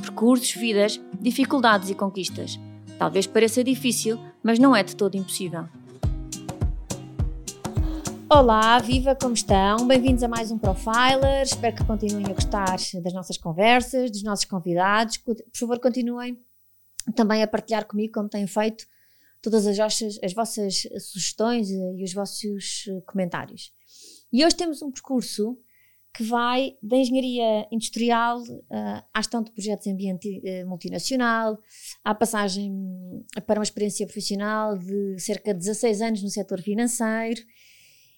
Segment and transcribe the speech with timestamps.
[0.00, 2.58] percursos, vidas, dificuldades e conquistas.
[2.98, 5.68] Talvez pareça difícil, mas não é de todo impossível.
[8.28, 9.86] Olá, viva, como estão?
[9.86, 11.42] Bem-vindos a mais um Profiler.
[11.42, 15.18] Espero que continuem a gostar das nossas conversas, dos nossos convidados.
[15.18, 16.40] Por favor, continuem
[17.14, 18.86] também a partilhar comigo, como têm feito,
[19.42, 23.70] todas as vossas, as vossas sugestões e os vossos comentários.
[24.32, 25.58] E hoje temos um percurso
[26.14, 31.58] que vai da engenharia industrial uh, à gestão de projetos em ambiente uh, multinacional,
[32.04, 37.40] à passagem para uma experiência profissional de cerca de 16 anos no setor financeiro.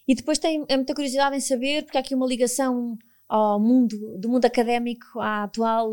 [0.08, 4.18] E depois tem é muita curiosidade em saber, porque há aqui uma ligação ao mundo,
[4.18, 5.92] do mundo académico, à atual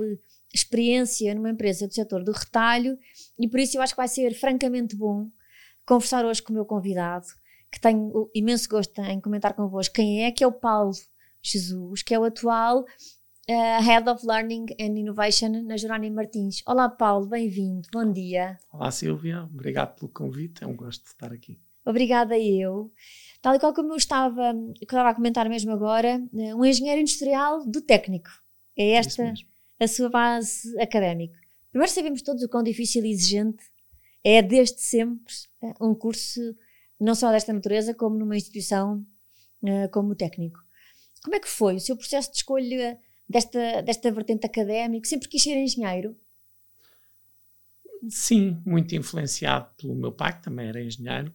[0.54, 2.98] experiência numa empresa do setor do retalho,
[3.40, 5.30] e por isso eu acho que vai ser francamente bom
[5.86, 7.26] conversar hoje com o meu convidado,
[7.72, 10.92] que tenho imenso gosto em comentar convosco quem é, que é o Paulo
[11.42, 16.62] Jesus, que é o atual uh, Head of Learning and Innovation na Jerónimo Martins.
[16.68, 18.60] Olá, Paulo, bem-vindo, bom dia.
[18.72, 21.60] Olá, Silvia, obrigado pelo convite, é um gosto de estar aqui.
[21.84, 22.92] Obrigada eu.
[23.42, 27.66] Tal e qual como eu estava, estava a comentar mesmo agora, eh, um engenheiro industrial
[27.66, 28.30] do técnico.
[28.78, 29.34] É esta
[29.80, 31.40] a sua base académica.
[31.72, 33.64] Primeiro sabemos todos o quão difícil e exigente
[34.24, 35.34] é desde sempre
[35.64, 36.40] eh, um curso
[37.00, 39.04] não só desta natureza, como numa instituição
[39.92, 40.60] como técnico.
[41.24, 45.08] Como é que foi o seu processo de escolha desta, desta vertente académica?
[45.08, 46.16] Sempre quis ser engenheiro?
[48.10, 51.32] Sim, muito influenciado pelo meu pai, que também era engenheiro,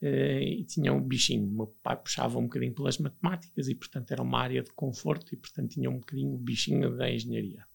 [0.00, 1.48] eh, e tinha um bichinho.
[1.48, 5.34] O meu pai puxava um bocadinho pelas matemáticas e, portanto, era uma área de conforto
[5.34, 7.66] e, portanto, tinha um bocadinho o bichinho da engenharia.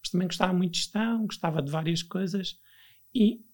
[0.00, 2.58] Mas também gostava muito de gestão, gostava de várias coisas
[3.14, 3.44] e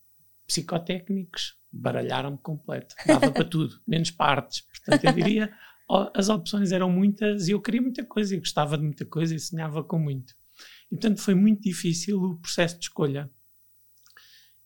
[0.46, 2.94] psicotécnicos baralharam-me completo.
[3.06, 4.62] Dava para tudo, menos partes.
[4.62, 5.54] Portanto, eu diria
[6.14, 9.38] as opções eram muitas e eu queria muita coisa e gostava de muita coisa e
[9.38, 10.34] sonhava com muito.
[10.86, 13.30] E, portanto, foi muito difícil o processo de escolha.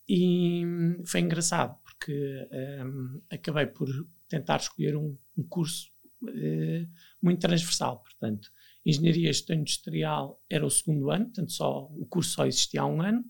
[0.09, 0.63] E
[1.07, 2.49] foi engraçado, porque
[2.85, 3.89] um, acabei por
[4.29, 5.89] tentar escolher um, um curso
[6.23, 6.89] uh,
[7.23, 8.03] muito transversal.
[8.03, 8.51] Portanto,
[8.85, 12.87] Engenharia e Gestão Industrial era o segundo ano, portanto, só, o curso só existia há
[12.87, 13.25] um ano.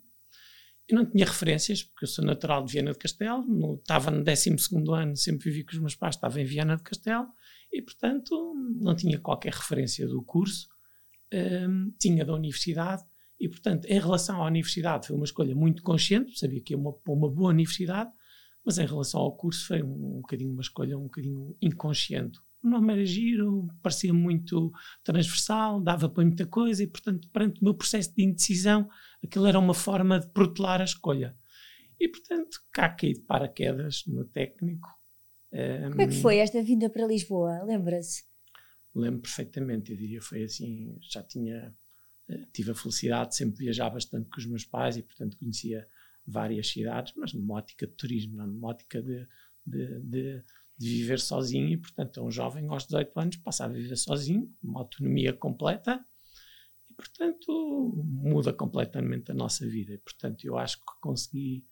[0.88, 4.24] Eu não tinha referências, porque eu sou natural de Viana de Castelo, no, estava no
[4.24, 4.56] 12
[4.92, 7.28] ano, sempre vivi com os meus pais, estava em Viana de Castelo,
[7.72, 10.68] e, portanto, não tinha qualquer referência do curso,
[11.32, 13.02] um, tinha da universidade,
[13.40, 17.12] e, portanto, em relação à universidade, foi uma escolha muito consciente, sabia que ia para
[17.12, 18.10] uma boa universidade,
[18.64, 22.38] mas em relação ao curso foi um, um bocadinho uma escolha um bocadinho inconsciente.
[22.62, 24.70] O nome era giro, parecia muito
[25.02, 28.88] transversal, dava para muita coisa, e, portanto, perante o meu processo de indecisão,
[29.24, 31.36] aquilo era uma forma de protelar a escolha.
[31.98, 34.88] E, portanto, cá caí de paraquedas no técnico,
[35.90, 37.62] como é que foi esta vinda para Lisboa?
[37.62, 38.24] Lembra-se?
[38.94, 41.74] Lembro perfeitamente, eu diria foi assim, já tinha,
[42.28, 45.86] eh, tive a felicidade de sempre viajar bastante com os meus pais e portanto conhecia
[46.26, 49.26] várias cidades, mas numa ótica de turismo, não numa ótica de,
[49.66, 50.44] de, de,
[50.78, 54.80] de, viver sozinho e portanto um jovem aos 18 anos passa a viver sozinho, uma
[54.80, 56.04] autonomia completa
[56.88, 61.66] e portanto muda completamente a nossa vida e portanto eu acho que consegui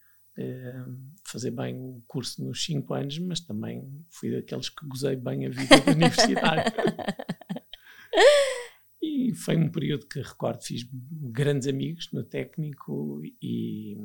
[1.24, 5.50] fazer bem o curso nos 5 anos, mas também fui daqueles que gozei bem a
[5.50, 6.72] vida da universidade.
[9.02, 13.96] e foi um período que recordo, fiz grandes amigos no técnico e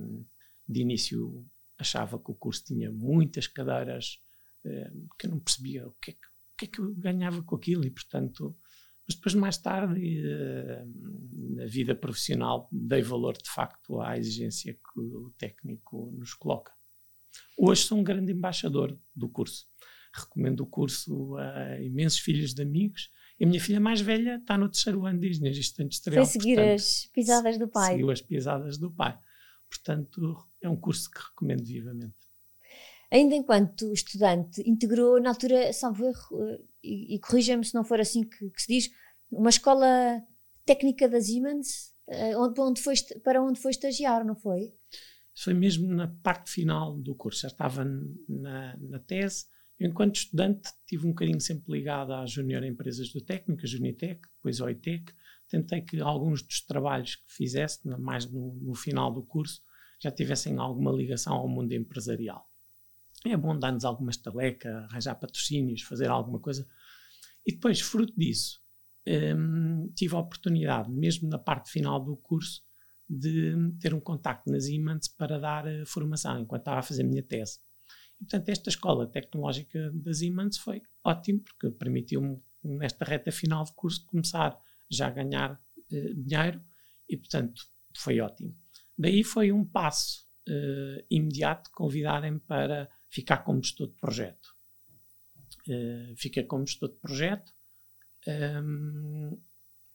[0.67, 1.45] de início
[1.77, 4.19] achava que o curso tinha muitas cadeiras
[4.65, 7.43] eh, que eu não percebia o que, é que, o que é que eu ganhava
[7.43, 8.57] com aquilo e portanto
[9.07, 10.83] mas depois, mais tarde, eh,
[11.55, 16.73] na vida profissional, dei valor de facto à exigência que o técnico nos coloca.
[17.57, 19.67] Hoje sou um grande embaixador do curso.
[20.11, 23.11] Recomendo o curso a imensos filhos de amigos.
[23.40, 26.25] E a minha filha mais velha está no terceiro ano de engenharia industrial.
[26.25, 27.91] Foi seguir portanto, as pisadas do pai.
[27.91, 29.19] Seguiu as pisadas do pai.
[29.69, 32.24] Portanto, é um curso que recomendo vivamente
[33.16, 38.00] ainda enquanto estudante, integrou na altura, salvo erro, eh, e, e corrija-me se não for
[38.00, 38.91] assim que, que, se diz,
[39.32, 40.22] uma escola
[40.66, 44.73] técnica da Siemens, uh, onde, onde foi, para onde foi estagiar, não foi?
[45.34, 47.85] Foi mesmo na parte final do curso, já estava
[48.28, 49.46] na, na tese.
[49.79, 54.22] Eu, enquanto estudante, tive um bocadinho sempre ligado à Júnior Empresas do Técnico, a Junitec,
[54.38, 55.14] depois ao ITEC,
[55.50, 59.62] tentei que alguns dos trabalhos que fizesse, mais no, no final do curso,
[60.02, 62.46] já tivessem alguma ligação ao mundo empresarial.
[63.25, 66.67] É bom dar-nos alguma estaleca, arranjar patrocínios, fazer alguma coisa.
[67.45, 68.59] E depois, fruto disso,
[69.07, 72.63] um, tive a oportunidade, mesmo na parte final do curso,
[73.07, 77.07] de ter um contacto na Siemens para dar uh, formação, enquanto estava a fazer a
[77.07, 77.59] minha tese.
[78.19, 83.73] E, portanto, esta escola tecnológica da Siemens foi ótimo, porque permitiu-me, nesta reta final de
[83.73, 84.57] curso, começar
[84.89, 86.61] já a ganhar uh, dinheiro
[87.07, 87.61] e, portanto,
[87.95, 88.57] foi ótimo.
[88.97, 94.53] Daí foi um passo uh, imediato convidarem-me para ficar como gestor de projeto.
[95.67, 97.53] Uh, fiquei como gestor de projeto.
[98.28, 99.41] Um,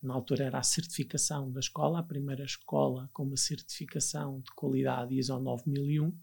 [0.03, 5.15] na altura era a certificação da escola, a primeira escola com uma certificação de qualidade
[5.19, 6.19] ISO 9001.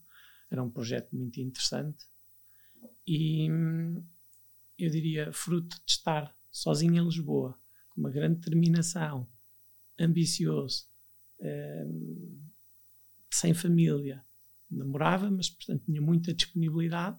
[0.50, 2.06] Era um projeto muito interessante.
[3.06, 3.48] E
[4.80, 7.60] eu diria, fruto de estar sozinho em Lisboa,
[7.90, 9.28] com uma grande determinação,
[10.00, 10.88] ambicioso,
[11.40, 12.42] um,
[13.32, 14.26] sem família,
[14.70, 17.18] namorava, mas portanto tinha muita disponibilidade.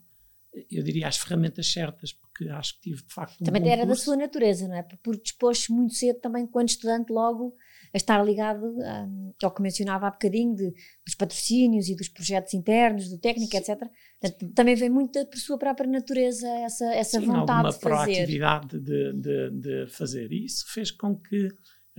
[0.70, 4.00] Eu diria as ferramentas certas, porque acho que tive de facto um Também era curso.
[4.00, 4.82] da sua natureza, não é?
[4.82, 7.54] Porque dispôs muito cedo também, quando estudante, logo
[7.92, 10.70] a estar ligado um, ao que mencionava há bocadinho, de,
[11.04, 13.58] dos patrocínios e dos projetos internos, do técnico, Sim.
[13.58, 13.78] etc.
[14.20, 17.80] Portanto, também vem muito por sua própria natureza essa, essa Sim, vontade de fazer.
[17.80, 20.32] proatividade de, de, de fazer.
[20.32, 21.48] E isso fez com que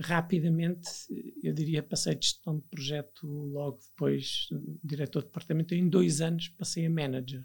[0.00, 0.88] rapidamente,
[1.42, 4.48] eu diria, passei de gestão de projeto logo depois,
[4.82, 7.44] diretor de departamento, em dois anos passei a manager.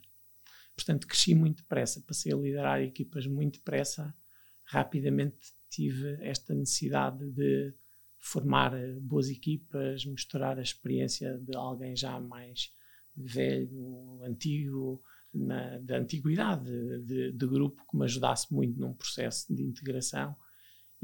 [0.75, 4.13] Portanto, cresci muito depressa, passei a liderar equipas muito depressa.
[4.63, 7.74] Rapidamente tive esta necessidade de
[8.18, 12.72] formar boas equipas, misturar a experiência de alguém já mais
[13.16, 15.01] velho, antigo,
[15.34, 20.36] na, da antiguidade de, de, grupo, que me ajudasse muito num processo de integração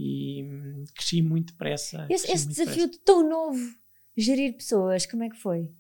[0.04, 2.08] e cresci muito depressa.
[2.10, 3.00] Esse, esse muito desafio depressa.
[3.00, 3.76] de tão novo,
[4.18, 5.72] gerir pessoas, como é que foi?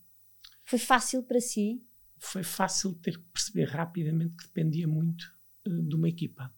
[0.63, 1.83] Foi fácil para si?
[2.19, 5.23] Foi fácil ter que perceber rapidamente que dependia muito
[5.67, 6.53] uh, de uma equipa.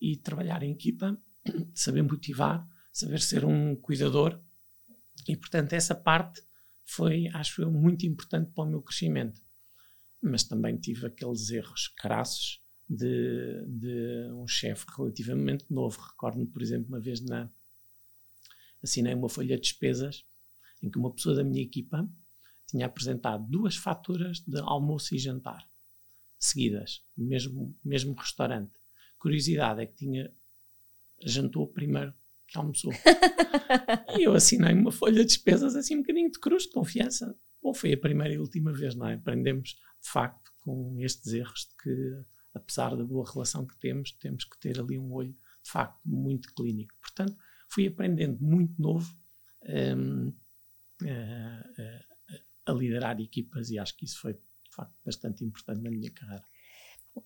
[0.00, 1.20] E trabalhar em equipa,
[1.74, 4.40] saber motivar, saber ser um cuidador.
[5.28, 6.40] E, portanto, essa parte
[6.84, 9.42] foi, acho eu, muito importante para o meu crescimento.
[10.22, 16.00] Mas também tive aqueles erros crassos de, de um chefe relativamente novo.
[16.00, 17.50] Recordo-me, por exemplo, uma vez na,
[18.82, 20.24] assinei uma folha de despesas
[20.82, 22.08] em que uma pessoa da minha equipa
[22.66, 25.68] tinha apresentado duas faturas de almoço e jantar
[26.38, 28.72] seguidas, mesmo mesmo restaurante.
[29.18, 30.32] Curiosidade é que tinha
[31.22, 32.12] jantou primeiro
[32.46, 32.92] que almoçou.
[34.18, 37.36] e eu assinei uma folha de despesas assim um bocadinho de cruz, de confiança.
[37.62, 39.14] Bom, foi a primeira e última vez, não é?
[39.14, 42.24] Aprendemos, de facto, com estes erros de que
[42.56, 46.52] apesar da boa relação que temos, temos que ter ali um olho de facto muito
[46.54, 46.94] clínico.
[47.00, 47.36] Portanto,
[47.68, 49.08] fui aprendendo muito novo
[49.68, 50.32] um,
[51.02, 51.82] a,
[52.68, 56.10] a, a, liderar equipas e acho que isso foi de facto bastante importante na minha
[56.10, 56.44] carreira.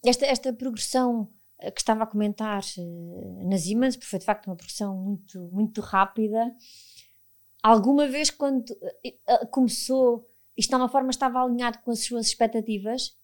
[0.05, 4.47] Esta, esta progressão eh, que estava a comentar uh, nas Siemens, porque foi de facto
[4.47, 6.55] uma progressão muito, muito rápida.
[7.63, 13.20] Alguma vez quando uh, começou, isto de uma forma estava alinhado com as suas expectativas?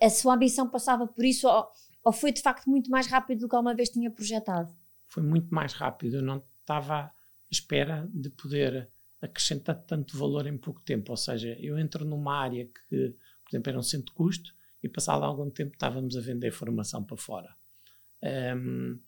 [0.00, 1.68] A sua ambição passava por isso ou,
[2.04, 4.74] ou foi de facto muito mais rápido do que alguma vez tinha projetado?
[5.08, 6.16] Foi muito mais rápido.
[6.16, 7.12] Eu não estava à
[7.50, 8.90] espera de poder
[9.20, 11.12] acrescentar tanto valor em pouco tempo.
[11.12, 13.14] Ou seja, eu entro numa área que,
[13.44, 17.04] por exemplo, era um centro de custo e passado algum tempo estávamos a vender formação
[17.04, 17.54] para fora.
[18.56, 18.98] Um,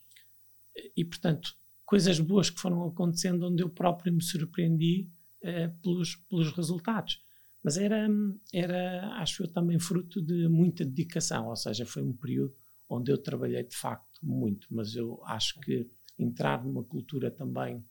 [0.96, 5.10] e, portanto, coisas boas que foram acontecendo onde eu próprio me surpreendi
[5.42, 7.23] uh, pelos, pelos resultados.
[7.64, 8.06] Mas era,
[8.52, 12.54] era, acho eu, também fruto de muita dedicação, ou seja, foi um período
[12.86, 17.82] onde eu trabalhei de facto muito, mas eu acho que entrar numa cultura também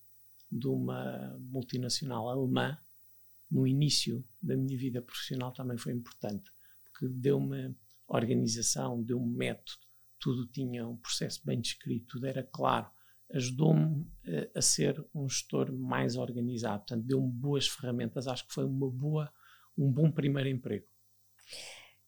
[0.51, 2.77] de uma multinacional alemã
[3.49, 6.51] no início da minha vida profissional também foi importante,
[6.83, 7.75] porque deu-me
[8.07, 9.79] organização, deu-me método,
[10.19, 12.91] tudo tinha um processo bem descrito, tudo era claro,
[13.31, 14.05] ajudou-me
[14.53, 18.89] a, a ser um gestor mais organizado, portanto deu-me boas ferramentas, acho que foi uma
[18.91, 19.33] boa
[19.77, 20.85] um bom primeiro emprego.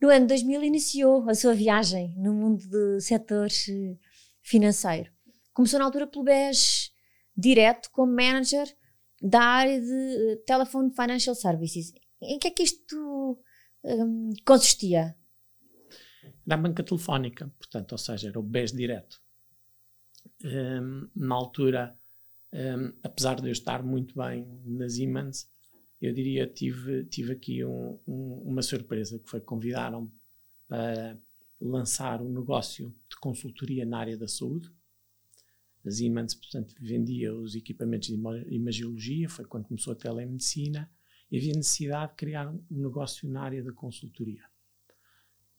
[0.02, 3.98] No ano 2000 iniciou a sua viagem no mundo do setor eh,
[4.42, 5.12] financeiro.
[5.54, 6.92] Começou na altura pelo BES
[7.36, 8.68] direto como manager
[9.22, 11.94] da área de eh, Telephone Financial Services.
[12.22, 13.42] Em que é que isto
[13.84, 15.16] um, consistia?
[16.46, 19.20] Da banca telefónica, portanto, ou seja, era o BES direto.
[20.44, 21.98] Um, na altura,
[22.54, 25.50] um, apesar de eu estar muito bem nas Siemens,
[26.06, 30.12] eu diria tive tive aqui um, um, uma surpresa que foi convidaram
[30.68, 31.18] para
[31.60, 34.72] lançar um negócio de consultoria na área da saúde
[35.86, 38.16] A Siemens, portanto, vendia os equipamentos de
[38.54, 40.90] imagiologia, foi quando começou a telemedicina,
[41.32, 44.44] e havia necessidade de criar um negócio na área da consultoria.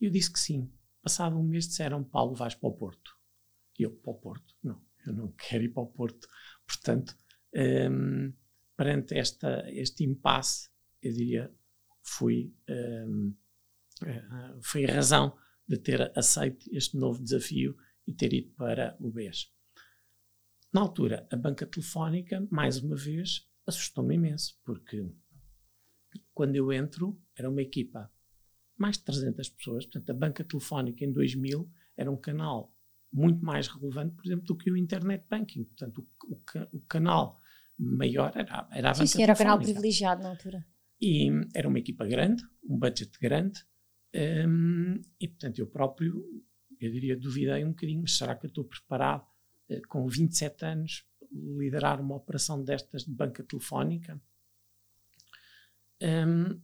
[0.01, 0.71] E eu disse que sim.
[1.03, 3.17] Passado um mês disseram, Paulo, vais para o Porto.
[3.79, 4.55] E eu, para o Porto?
[4.63, 6.29] Não, eu não quero ir para o Porto.
[6.67, 7.17] Portanto,
[7.55, 8.33] um,
[8.77, 10.69] perante esta, este impasse,
[11.03, 11.55] eu diria,
[12.03, 13.35] fui, um,
[14.03, 19.11] uh, foi a razão de ter aceito este novo desafio e ter ido para o
[19.11, 19.53] BES.
[20.73, 25.11] Na altura, a banca telefónica, mais uma vez, assustou-me imenso, porque
[26.35, 28.13] quando eu entro, era uma equipa,
[28.77, 32.75] mais de 300 pessoas, portanto, a banca telefónica em 2000 era um canal
[33.13, 35.65] muito mais relevante, por exemplo, do que o internet banking.
[35.65, 36.43] Portanto, o, o,
[36.73, 37.41] o canal
[37.79, 40.67] maior era, era a Sim, sim, era o canal privilegiado na altura.
[41.01, 43.61] E era uma equipa grande, um budget grande,
[44.49, 46.25] um, e portanto eu próprio,
[46.81, 49.27] eu diria, duvidei um bocadinho, mas será que eu estou preparado
[49.71, 54.21] uh, com 27 anos liderar uma operação destas de banca telefónica?
[56.03, 56.61] Um,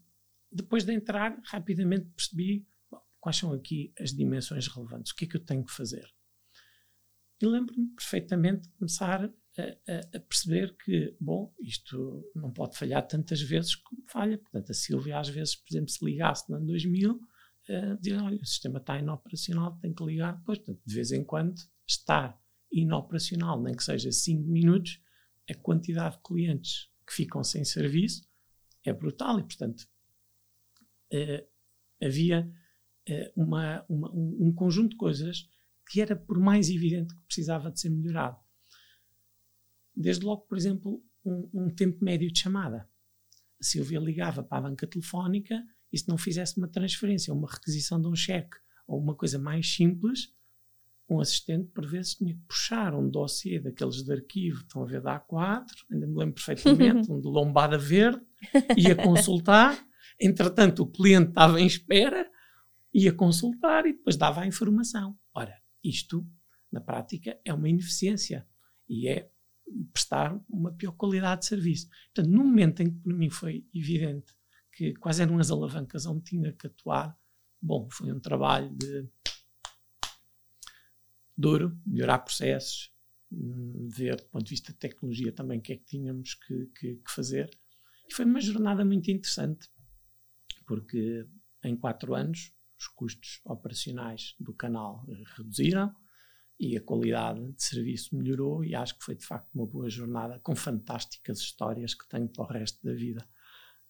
[0.51, 5.29] depois de entrar, rapidamente percebi bom, quais são aqui as dimensões relevantes, o que é
[5.29, 6.07] que eu tenho que fazer.
[7.41, 13.41] E lembro-me perfeitamente de começar a, a, perceber que, bom, isto não pode falhar tantas
[13.43, 14.39] vezes como falha.
[14.39, 18.41] Portanto, a Silvia, às vezes, por exemplo, se ligasse no ano 2000, uh, dizia: olha,
[18.41, 20.59] o sistema está inoperacional, tem que ligar depois.
[20.59, 22.41] Portanto, de vez em quando, estar
[22.71, 25.01] inoperacional, nem que seja 5 minutos,
[25.51, 28.27] a quantidade de clientes que ficam sem serviço
[28.85, 29.87] é brutal e, portanto,
[31.13, 31.47] uh,
[32.03, 32.51] havia
[33.09, 35.49] uh, uma, uma, um, um conjunto de coisas
[35.91, 38.42] que era por mais evidente que precisava de ser melhorado.
[39.95, 42.89] Desde logo, por exemplo, um, um tempo médio de chamada.
[43.61, 48.01] A Silvia ligava para a banca telefónica e se não fizesse uma transferência, uma requisição
[48.01, 48.57] de um cheque
[48.87, 50.33] ou uma coisa mais simples,
[51.09, 55.01] um assistente por vezes tinha que puxar um dossiê daqueles de arquivo, estão a ver
[55.01, 58.21] da A4, ainda me lembro perfeitamente, um de lombada verde,
[58.77, 59.79] ia consultar,
[60.21, 62.29] entretanto o cliente estava em espera,
[62.93, 65.17] ia consultar e depois dava a informação.
[65.35, 66.27] Ora, isto,
[66.71, 68.47] na prática, é uma ineficiência
[68.89, 69.31] e é
[69.93, 71.89] prestar uma pior qualidade de serviço.
[72.15, 74.33] Portanto, no momento em que para mim foi evidente
[74.73, 77.17] que quais eram as alavancas onde tinha que atuar,
[77.61, 79.09] bom, foi um trabalho de
[81.37, 82.93] duro, melhorar processos,
[83.31, 86.67] hum, ver do ponto de vista de tecnologia também o que é que tínhamos que,
[86.79, 87.51] que, que fazer.
[88.09, 89.69] E foi uma jornada muito interessante,
[90.67, 91.27] porque
[91.65, 95.95] em quatro anos os custos operacionais do canal reduziram
[96.63, 100.39] e a qualidade de serviço melhorou e acho que foi de facto uma boa jornada
[100.45, 103.27] com fantásticas histórias que tenho para o resto da vida.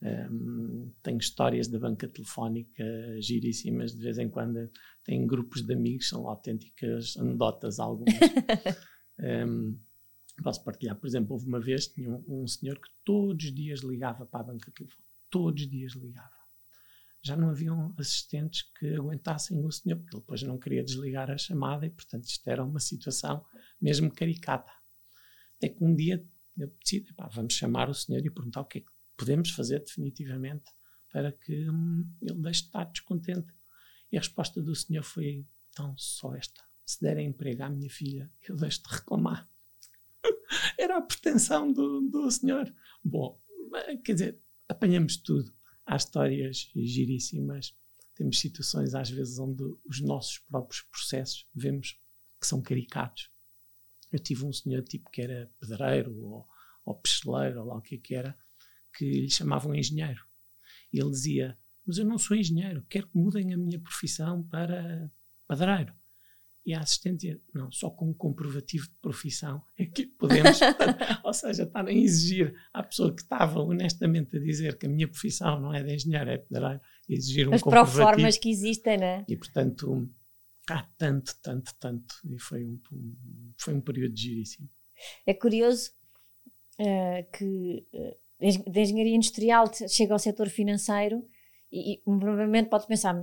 [0.01, 2.83] Um, tenho histórias da banca telefónica
[3.21, 4.71] giríssimas, de vez em quando
[5.05, 8.15] tenho grupos de amigos, são autênticas anedotas algumas.
[9.47, 9.79] um,
[10.43, 13.81] posso partilhar, por exemplo, houve uma vez, tinha um, um senhor que todos os dias
[13.81, 16.32] ligava para a banca telefónica, todos os dias ligava
[17.23, 21.39] já não haviam assistentes que aguentassem o senhor, porque ele depois não queria desligar a
[21.39, 23.45] chamada e, portanto, isto era uma situação
[23.81, 24.73] mesmo caricata.
[25.57, 26.27] Até que um dia
[26.59, 29.79] eu decidi, pá, vamos chamar o senhor e perguntar o que é que podemos fazer
[29.81, 30.65] definitivamente
[31.13, 33.55] para que hum, ele deixe de estar descontente.
[34.11, 38.31] E a resposta do senhor foi então só esta: se derem emprego à minha filha,
[38.49, 39.49] eu deixo de reclamar.
[40.77, 42.75] Era a pretensão do, do senhor.
[43.05, 43.41] Bom,
[44.05, 45.55] quer dizer, apanhamos tudo
[45.93, 47.77] há histórias giríssimas.
[48.15, 51.99] Temos situações, às vezes, onde os nossos próprios processos vemos
[52.41, 53.31] que são caricatos.
[54.11, 56.49] Eu tive um senhor tipo que era pedreiro ou,
[56.85, 58.37] ou pesteleiro, ou lá o que, é que era,
[58.97, 60.25] que lhe chamavam engenheiro.
[60.93, 65.11] E ele dizia: Mas eu não sou engenheiro, quero que mudem a minha profissão para
[65.49, 65.95] pedreiro
[66.65, 70.61] e a assistente não, só com um comprovativo de profissão é que podemos,
[71.25, 75.09] ou seja, estarem a exigir à pessoa que estava honestamente a dizer que a minha
[75.09, 78.01] profissão não é de engenheiro, é pedreiro, exigir um As comprovativo.
[78.01, 79.25] As proformas que existem, né?
[79.29, 80.09] E portanto,
[80.71, 82.81] há tanto, tanto, tanto, e foi um,
[83.59, 84.69] foi um período giríssimo.
[85.27, 85.91] É curioso
[86.79, 91.27] uh, que uh, da engenharia industrial chega ao setor financeiro
[91.73, 93.15] e, e provavelmente pode pensar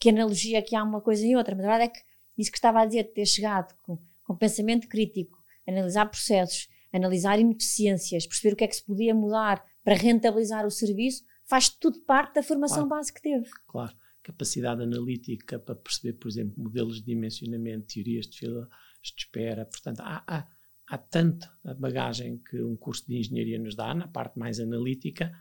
[0.00, 2.07] que analogia que há uma coisa e outra, mas a verdade é que
[2.38, 7.38] isso que estava a dizer, de ter chegado com, com pensamento crítico, analisar processos, analisar
[7.38, 12.00] ineficiências, perceber o que é que se podia mudar para rentabilizar o serviço, faz tudo
[12.00, 13.48] parte da formação claro, base que teve.
[13.66, 18.68] Claro, capacidade analítica para perceber, por exemplo, modelos de dimensionamento, teorias de filas
[19.02, 20.46] de espera, portanto, há, há,
[20.88, 25.32] há tanta bagagem que um curso de engenharia nos dá, na parte mais analítica,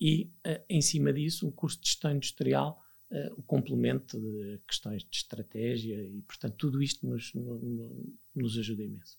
[0.00, 2.80] e uh, em cima disso, o curso de gestão industrial
[3.10, 8.58] uh, o complemento de questões de estratégia e, portanto, tudo isto nos, no, no, nos
[8.58, 9.18] ajuda imenso.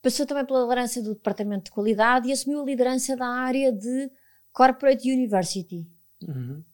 [0.00, 4.10] Passou também pela liderança do Departamento de Qualidade e assumiu a liderança da área de
[4.52, 5.90] Corporate University.
[6.22, 6.64] Uhum.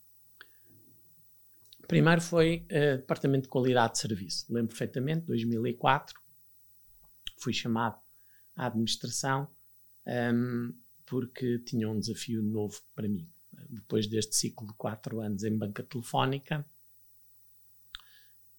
[1.88, 4.52] Primeiro foi uh, Departamento de Qualidade de Serviço.
[4.52, 6.18] Lembro perfeitamente, 2004,
[7.38, 7.98] fui chamado
[8.56, 9.48] à administração
[10.06, 10.74] um, ehm,
[11.06, 13.30] porque tinha um desafio novo para mim.
[13.68, 16.64] Depois deste ciclo de quatro anos em banca telefónica,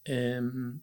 [0.07, 0.79] um,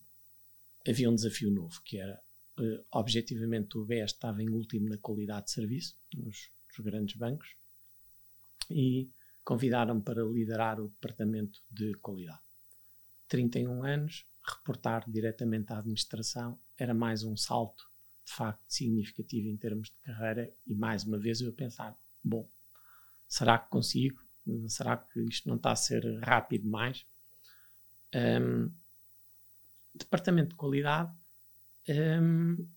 [0.86, 2.20] havia um desafio novo, que era,
[2.58, 7.56] uh, objetivamente, o BES estava em último na qualidade de serviço, nos, nos grandes bancos,
[8.70, 9.10] e
[9.44, 12.40] convidaram-me para liderar o departamento de qualidade.
[13.28, 17.90] 31 anos, reportar diretamente à administração era mais um salto
[18.24, 22.48] de facto significativo em termos de carreira e mais uma vez eu a pensar, bom,
[23.32, 24.20] será que consigo?
[24.68, 27.06] Será que isto não está a ser rápido demais?
[28.14, 28.70] Um,
[29.94, 31.10] departamento de qualidade
[31.88, 32.68] um,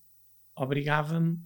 [0.56, 1.38] obrigava-me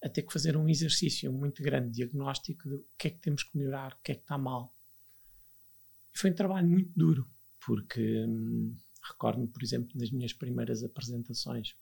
[0.00, 3.18] a ter que fazer um exercício muito grande de diagnóstico de o que é que
[3.18, 4.72] temos que melhorar, o que é que está mal.
[6.14, 7.28] E foi um trabalho muito duro,
[7.66, 8.24] porque
[9.02, 11.76] recordo-me, por exemplo, nas minhas primeiras apresentações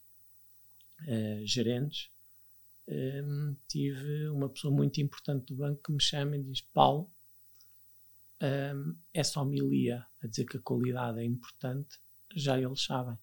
[1.02, 2.10] uh, gerentes,
[2.88, 7.10] um, tive uma pessoa muito importante do banco que me chama e diz: Paulo,
[8.42, 11.98] um, essa homilia a dizer que a qualidade é importante,
[12.34, 13.18] já eles sabem.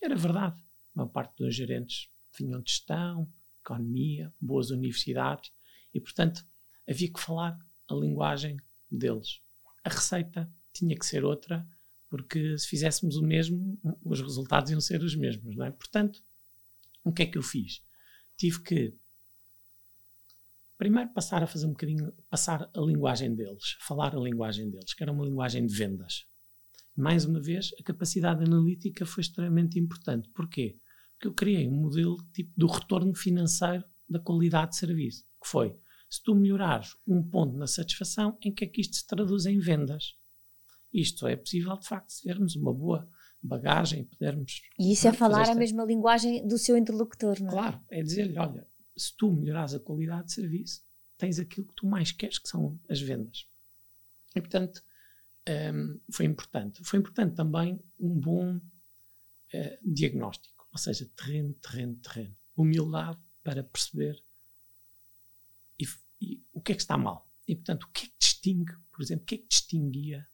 [0.00, 0.60] E era verdade.
[0.94, 5.52] A maior parte dos gerentes vinham de gestão, economia, boas universidades
[5.92, 6.44] e, portanto,
[6.88, 8.56] havia que falar a linguagem
[8.90, 9.40] deles.
[9.84, 11.66] A receita tinha que ser outra,
[12.08, 15.70] porque se fizéssemos o mesmo, os resultados iam ser os mesmos, não é?
[15.70, 16.22] Portanto,
[17.04, 17.82] o que é que eu fiz?
[18.40, 18.96] Tive que
[20.78, 25.02] primeiro passar a fazer um bocadinho, passar a linguagem deles, falar a linguagem deles, que
[25.02, 26.24] era uma linguagem de vendas.
[26.96, 30.30] Mais uma vez, a capacidade analítica foi extremamente importante.
[30.30, 30.78] Porquê?
[31.12, 35.78] Porque eu criei um modelo tipo do retorno financeiro da qualidade de serviço, que foi,
[36.08, 39.58] se tu melhorares um ponto na satisfação, em que é que isto se traduz em
[39.58, 40.14] vendas?
[40.90, 43.06] Isto é possível, de facto, se tivermos uma boa
[43.42, 44.62] bagagem, pudermos...
[44.78, 45.54] E isso é falar esta...
[45.54, 47.52] a mesma linguagem do seu interlocutor, não é?
[47.52, 50.82] Claro, é dizer-lhe, olha, se tu melhorares a qualidade de serviço,
[51.16, 53.48] tens aquilo que tu mais queres, que são as vendas.
[54.34, 54.82] E, portanto,
[55.74, 56.84] um, foi importante.
[56.84, 62.36] Foi importante também um bom uh, diagnóstico, ou seja, terreno, terreno, terreno.
[62.56, 64.22] Humildade para perceber
[65.78, 65.84] e,
[66.20, 67.28] e, o que é que está mal.
[67.48, 70.28] E, portanto, o que é que distingue, por exemplo, o que é que distinguia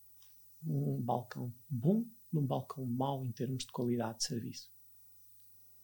[0.64, 4.70] um balcão bom de um balcão mau em termos de qualidade de serviço?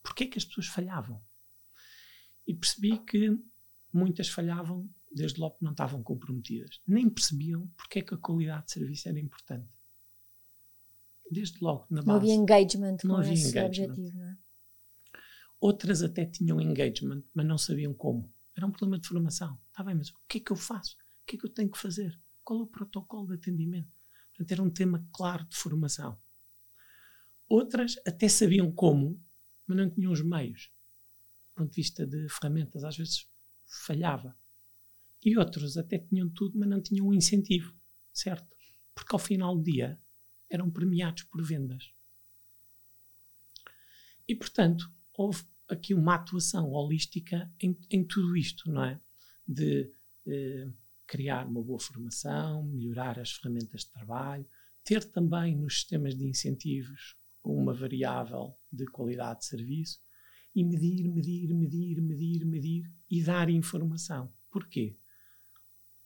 [0.03, 1.23] Porquê que as pessoas falhavam?
[2.47, 3.39] E percebi que
[3.93, 6.81] muitas falhavam desde logo que não estavam comprometidas.
[6.87, 9.69] Nem percebiam porque é que a qualidade de serviço era importante.
[11.31, 12.09] Desde logo, na base.
[12.09, 13.87] Não havia engagement não com havia esse engagement.
[13.87, 14.37] objetivo, não é?
[15.61, 18.33] Outras até tinham engagement, mas não sabiam como.
[18.57, 19.59] Era um problema de formação.
[19.69, 20.97] Está bem, mas o que é que eu faço?
[21.23, 22.21] O que é que eu tenho que fazer?
[22.43, 23.89] Qual é o protocolo de atendimento?
[24.31, 26.21] Portanto, era um tema claro de formação.
[27.53, 29.23] Outras até sabiam como,
[29.67, 30.73] mas não tinham os meios.
[31.51, 33.29] Do ponto de vista de ferramentas, às vezes
[33.67, 34.35] falhava.
[35.23, 37.79] E outros até tinham tudo, mas não tinham um incentivo,
[38.11, 38.57] certo?
[38.95, 40.01] Porque ao final do dia
[40.49, 41.93] eram premiados por vendas.
[44.27, 48.99] E, portanto, houve aqui uma atuação holística em, em tudo isto, não é?
[49.47, 49.93] De
[50.27, 50.71] eh,
[51.07, 54.49] criar uma boa formação, melhorar as ferramentas de trabalho,
[54.83, 60.01] ter também nos sistemas de incentivos uma variável de qualidade de serviço
[60.55, 64.33] e medir, medir, medir, medir, medir e dar informação.
[64.51, 64.97] Porquê?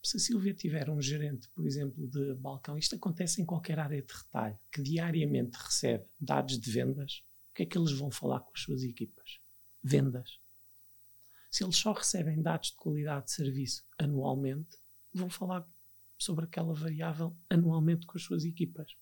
[0.01, 4.01] Se a Silvia tiver um gerente, por exemplo, de balcão, isto acontece em qualquer área
[4.01, 8.39] de retalho, que diariamente recebe dados de vendas, o que é que eles vão falar
[8.39, 9.39] com as suas equipas?
[9.83, 10.39] Vendas.
[11.51, 14.77] Se eles só recebem dados de qualidade de serviço anualmente,
[15.13, 15.67] vão falar
[16.17, 18.95] sobre aquela variável anualmente com as suas equipas.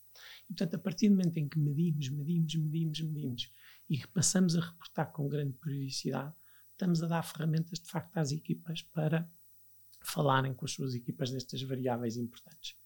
[0.46, 3.54] E, portanto, a partir do momento em que medimos, medimos, medimos, medimos
[3.90, 6.34] e passamos a reportar com grande periodicidade,
[6.72, 9.30] estamos a dar ferramentas de facto às equipas para
[10.02, 12.78] falarem com as suas equipas destas variáveis importantes.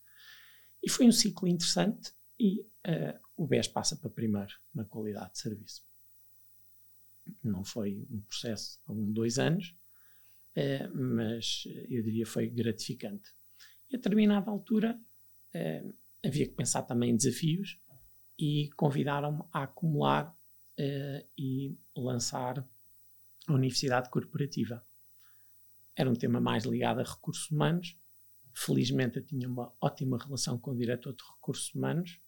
[0.81, 5.39] E foi um ciclo interessante e uh, o BES passa para primeiro na qualidade de
[5.39, 5.85] serviço.
[7.43, 9.75] Não foi um processo de um, dois anos,
[10.55, 13.31] uh, mas eu diria foi gratificante.
[13.89, 14.99] E a determinada altura
[15.53, 17.79] uh, havia que pensar também em desafios
[18.38, 20.36] e convidaram-me a acumular
[21.38, 22.65] e lançar
[23.47, 24.86] a Universidade Corporativa
[25.99, 27.99] era um tema mais ligado a recursos humanos.
[28.53, 32.21] Felizmente eu tinha uma ótima relação com o diretor de recursos humanos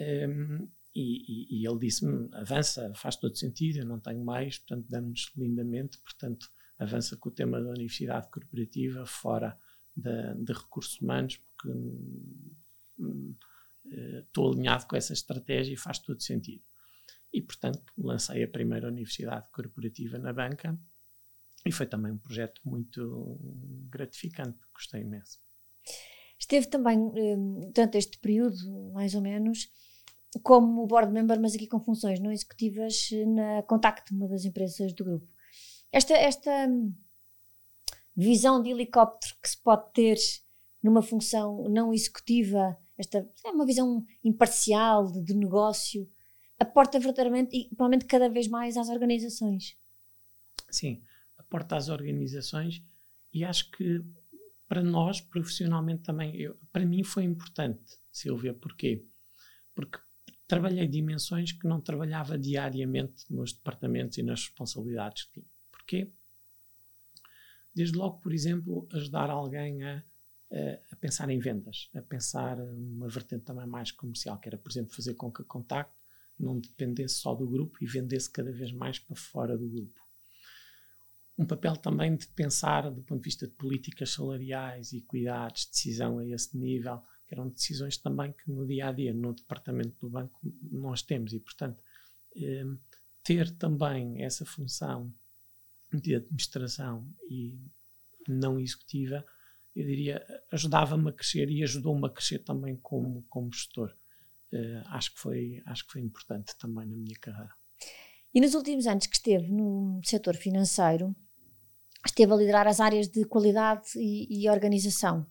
[0.00, 4.86] um, e, e, e, ele disse-me: avança, faz todo sentido, eu não tenho mais, portanto,
[4.88, 9.58] damos lindamente, portanto, avança com o tema da universidade corporativa fora
[9.94, 11.68] de, de recursos humanos, porque
[14.20, 16.62] estou alinhado com essa estratégia e faz todo sentido.
[17.32, 20.78] E, portanto, lancei a primeira universidade corporativa na banca
[21.64, 23.38] e foi também um projeto muito
[23.88, 25.38] gratificante, gostei imenso.
[26.38, 28.56] Esteve também, hum, durante este período,
[28.92, 29.68] mais ou menos,
[30.42, 35.04] como board member, mas aqui com funções não executivas na Contacto, uma das empresas do
[35.04, 35.28] grupo.
[35.92, 36.94] Esta, esta hum,
[38.16, 40.16] visão de helicóptero que se pode ter
[40.82, 46.06] numa função não executiva, esta é uma visão imparcial de, de negócio,
[46.58, 49.74] aporta verdadeiramente e provavelmente cada vez mais às organizações.
[50.70, 51.02] Sim,
[51.38, 52.84] aporta às organizações
[53.32, 54.04] e acho que
[54.68, 59.04] para nós, profissionalmente também, eu, para mim foi importante, Silvia, porquê?
[59.74, 59.98] Porque
[60.46, 65.46] trabalhei dimensões que não trabalhava diariamente nos departamentos e nas responsabilidades que tinha.
[65.72, 66.12] Porquê?
[67.74, 70.04] Desde logo, por exemplo, ajudar alguém a,
[70.52, 74.94] a, pensar em vendas, a pensar uma vertente também mais comercial, que era, por exemplo,
[74.94, 75.94] fazer com que a Contacto
[76.38, 80.00] não dependesse só do grupo e vendesse cada vez mais para fora do grupo.
[81.38, 86.18] Um papel também de pensar do ponto de vista de políticas salariais e cuidados, decisão
[86.18, 90.10] a esse nível, que eram decisões também que no dia a dia, no departamento do
[90.10, 90.38] banco,
[90.70, 91.82] nós temos e, portanto,
[92.36, 92.64] eh,
[93.22, 95.14] ter também essa função
[95.92, 97.58] de administração e
[98.28, 99.24] não executiva,
[99.74, 103.94] eu diria, ajudava-me a crescer e ajudou-me a crescer também como, como gestor
[104.52, 107.54] uh, acho, que foi, acho que foi importante também na minha carreira.
[108.34, 111.14] E nos últimos anos que esteve no setor financeiro,
[112.06, 115.26] esteve a liderar as áreas de qualidade e, e organização.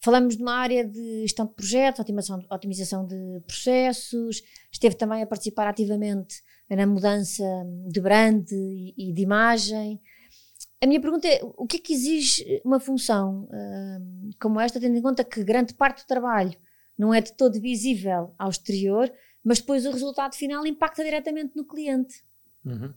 [0.00, 5.26] Falamos de uma área de gestão de projetos, otimização, otimização de processos, esteve também a
[5.26, 6.36] participar ativamente
[6.70, 7.42] na mudança
[7.90, 10.00] de brand e, e de imagem.
[10.80, 14.96] A minha pergunta é: o que é que exige uma função uh, como esta, tendo
[14.96, 16.56] em conta que grande parte do trabalho
[16.96, 19.12] não é de todo visível ao exterior,
[19.42, 22.24] mas depois o resultado final impacta diretamente no cliente.
[22.64, 22.92] Uhum.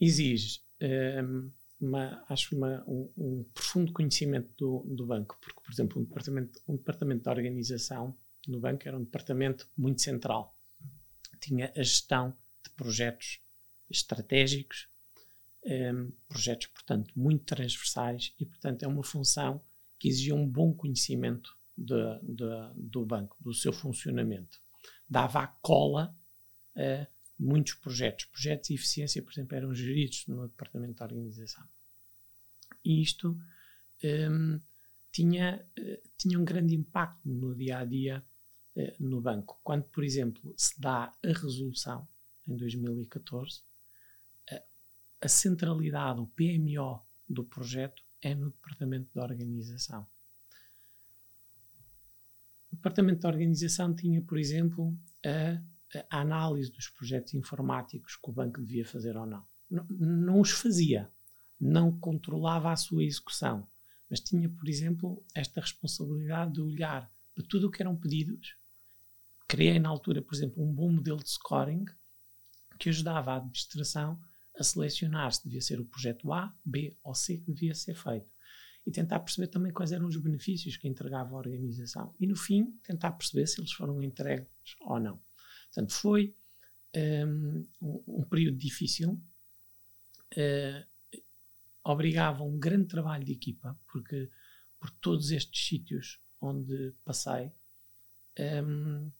[0.00, 0.60] Exige,
[1.22, 6.04] um, uma, acho, uma, um, um, profundo conhecimento do, do, banco, porque, por exemplo, um
[6.04, 8.16] departamento, um departamento de organização
[8.48, 10.56] no banco era um departamento muito central.
[11.40, 13.40] Tinha a gestão de projetos
[13.90, 14.88] estratégicos,
[15.64, 19.62] um, ehm, projetos, portanto, muito transversais e, portanto, é uma função
[19.98, 22.44] que exigia um bom conhecimento de, de,
[22.76, 24.60] do banco, do seu funcionamento.
[25.08, 26.16] Dava a cola
[26.76, 27.06] a
[27.38, 28.26] muitos projetos.
[28.26, 31.64] Projetos de eficiência, por exemplo, eram geridos no departamento de organização.
[32.84, 33.38] E isto
[34.04, 34.60] um,
[35.10, 38.24] tinha, uh, tinha um grande impacto no dia a dia
[38.76, 39.60] uh, no banco.
[39.62, 42.08] Quando, por exemplo, se dá a resolução
[42.46, 43.62] em 2014, uh,
[45.22, 50.04] a centralidade, o PMO do projeto é no departamento de organização.
[52.72, 55.62] O departamento de organização tinha, por exemplo, a,
[56.10, 59.46] a, análise dos projetos informáticos que o banco devia fazer ou não.
[59.70, 59.86] não.
[59.88, 61.08] Não os fazia,
[61.60, 63.68] não controlava a sua execução,
[64.10, 68.56] mas tinha, por exemplo, esta responsabilidade de olhar para tudo o que eram pedidos.
[69.46, 71.84] Criei na altura, por exemplo, um bom modelo de scoring
[72.76, 74.20] que ajudava a administração
[74.58, 78.30] a selecionar se devia ser o projeto A, B ou C que devia ser feito
[78.86, 82.14] e tentar perceber também quais eram os benefícios que entregava a organização.
[82.18, 84.48] E no fim, tentar perceber se eles foram entregues
[84.80, 85.22] ou não.
[85.66, 86.34] Portanto, foi
[86.94, 89.12] um, um período difícil,
[90.36, 91.20] uh,
[91.84, 94.30] obrigava um grande trabalho de equipa, porque
[94.78, 97.52] por todos estes sítios onde passei,
[98.64, 99.10] um,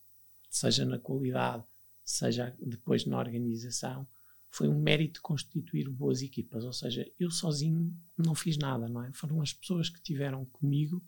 [0.49, 1.63] seja na qualidade,
[2.03, 4.05] seja depois na organização,
[4.53, 9.11] foi um mérito constituir boas equipas, ou seja, eu sozinho não fiz nada, não é?
[9.11, 11.03] Foram as pessoas que tiveram comigo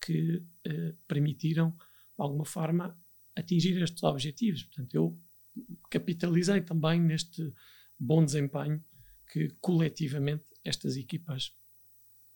[0.00, 1.76] que uh, permitiram, de
[2.16, 2.98] alguma forma,
[3.36, 4.62] atingir estes objetivos.
[4.62, 5.20] Portanto, eu
[5.90, 7.52] capitalizei também neste
[7.98, 8.82] bom desempenho
[9.30, 11.54] que coletivamente estas equipas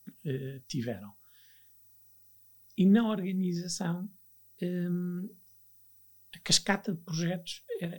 [0.08, 1.14] uh, tiveram.
[2.76, 4.12] E na organização,
[4.62, 5.34] um,
[6.34, 7.98] a cascata de projetos era,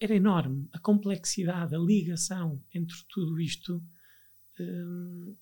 [0.00, 0.68] era enorme.
[0.72, 3.84] A complexidade, a ligação entre tudo isto
[4.58, 5.36] um,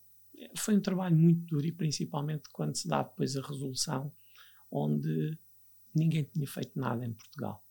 [0.57, 4.13] foi um trabalho muito duro e principalmente quando se dá depois a resolução
[4.71, 5.39] onde
[5.95, 7.65] ninguém tinha feito nada em Portugal.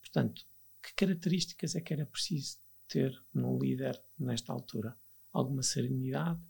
[0.00, 0.46] Portanto,
[0.82, 4.96] que características é que era preciso ter num líder nesta altura?
[5.32, 6.40] Alguma serenidade,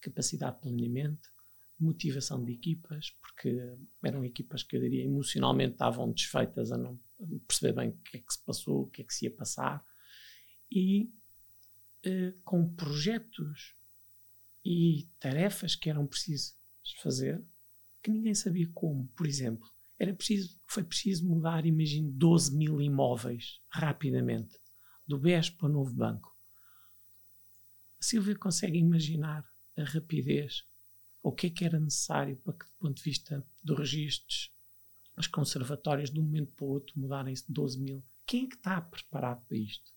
[0.00, 1.30] capacidade de planeamento,
[1.78, 6.98] motivação de equipas, porque eram equipas que eu diria emocionalmente estavam desfeitas a não
[7.46, 9.84] perceber bem o que é que se passou, o que é que se ia passar,
[10.70, 11.12] e
[12.06, 13.74] uh, com projetos
[14.64, 16.56] e tarefas que eram precisos
[17.02, 17.44] fazer,
[18.02, 19.06] que ninguém sabia como.
[19.08, 24.56] Por exemplo, era preciso, foi preciso mudar, imagino, 12 mil imóveis rapidamente,
[25.06, 26.36] do BES para o novo banco.
[28.00, 29.44] A Silvia consegue imaginar
[29.76, 30.64] a rapidez,
[31.22, 34.52] o que é que era necessário para que, do ponto de vista dos registros,
[35.18, 38.04] as conservatórias, de um momento para o outro, mudarem-se de 12 mil.
[38.24, 39.92] Quem é que está preparado para isto?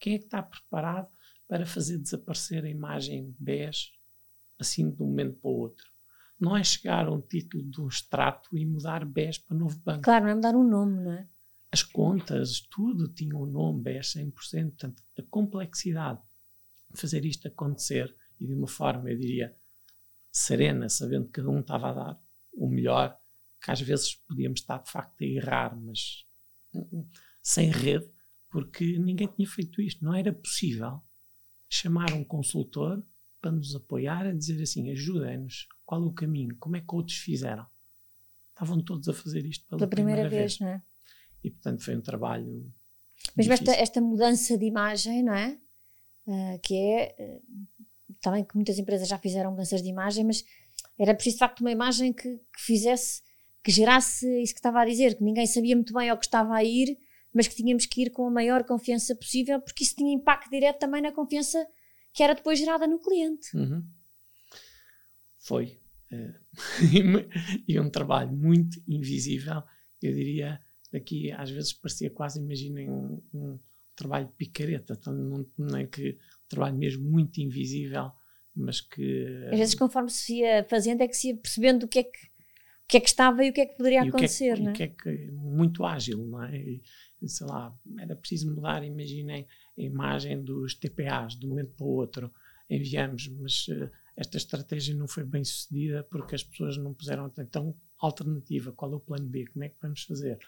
[0.00, 1.08] Quem é que está preparado
[1.46, 3.92] para fazer desaparecer a imagem BES
[4.58, 5.86] assim de um momento para o outro?
[6.38, 10.02] Não é chegar a um título de um extrato e mudar BES para novo banco.
[10.02, 11.28] Claro, não é mudar um nome, não é?
[11.70, 14.32] As contas, tudo tinha um nome BES 100%.
[14.32, 16.20] Portanto, a complexidade
[16.90, 19.56] de fazer isto acontecer e de uma forma, eu diria,
[20.30, 22.20] serena, sabendo que cada um estava a dar
[22.52, 23.18] o melhor,
[23.64, 26.26] que às vezes podíamos estar de facto a errar, mas
[27.42, 28.08] sem rede,
[28.50, 30.04] porque ninguém tinha feito isto.
[30.04, 31.00] Não era possível
[31.68, 33.02] chamar um consultor
[33.40, 37.16] para nos apoiar a dizer assim: ajudem-nos, qual é o caminho, como é que outros
[37.16, 37.66] fizeram.
[38.50, 40.82] Estavam todos a fazer isto pela, pela primeira, primeira, vez, não é?
[41.42, 42.72] E portanto foi um trabalho.
[43.36, 45.58] Mas esta, esta mudança de imagem, não é?
[46.26, 47.16] Uh, que é.
[47.18, 47.84] Uh,
[48.20, 50.44] também que muitas empresas já fizeram mudanças de imagem, mas
[50.98, 53.22] era preciso de facto uma imagem que, que fizesse,
[53.64, 56.54] que gerasse isso que estava a dizer, que ninguém sabia muito bem ao que estava
[56.54, 56.98] a ir,
[57.32, 60.78] mas que tínhamos que ir com a maior confiança possível, porque isso tinha impacto direto
[60.78, 61.66] também na confiança
[62.12, 63.56] que era depois gerada no cliente.
[63.56, 63.82] Uhum.
[65.38, 65.78] Foi.
[66.12, 66.34] Uh,
[67.66, 69.62] e um trabalho muito invisível,
[70.02, 70.60] eu diria,
[70.92, 73.58] daqui às vezes parecia quase, imaginem, um, um
[73.96, 78.12] trabalho de picareta, então não, não é que um trabalho mesmo muito invisível,
[78.54, 79.48] mas que...
[79.50, 82.33] Às vezes conforme se ia fazendo é que se ia percebendo o que é que,
[82.84, 84.62] o que, é que estava e o que é que poderia acontecer, o que é,
[84.62, 84.72] não é?
[84.72, 86.56] O que é que, muito ágil, não é?
[86.56, 86.82] E,
[87.26, 89.46] sei lá, era preciso mudar, imaginem,
[89.78, 92.32] a imagem dos TPAs de um momento para o outro,
[92.68, 97.74] enviamos, mas uh, esta estratégia não foi bem sucedida porque as pessoas não puseram então
[97.98, 100.38] alternativa, qual é o plano B, como é que vamos fazer?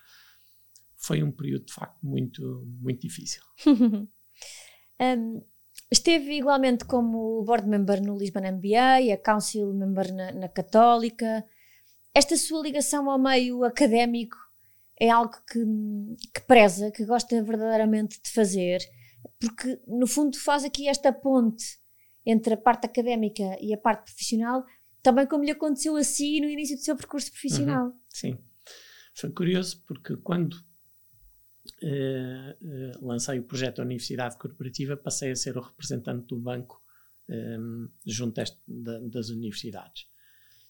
[0.96, 3.42] Foi um período de facto muito, muito difícil.
[5.01, 5.42] um,
[5.90, 11.44] esteve igualmente como board member no Lisbon MBA, a council member na, na Católica.
[12.16, 14.38] Esta sua ligação ao meio académico
[14.98, 15.62] é algo que,
[16.33, 18.81] que preza, que gosta verdadeiramente de fazer,
[19.38, 21.62] porque no fundo faz aqui esta ponte
[22.24, 24.64] entre a parte académica e a parte profissional,
[25.02, 27.88] também como lhe aconteceu assim no início do seu percurso profissional.
[27.88, 28.38] Uhum, sim.
[29.14, 30.57] Foi curioso porque quando uh,
[31.83, 36.83] uh, lancei o projeto da Universidade Corporativa, passei a ser o representante do banco
[37.29, 40.07] um, eh, junto este, da, das universidades.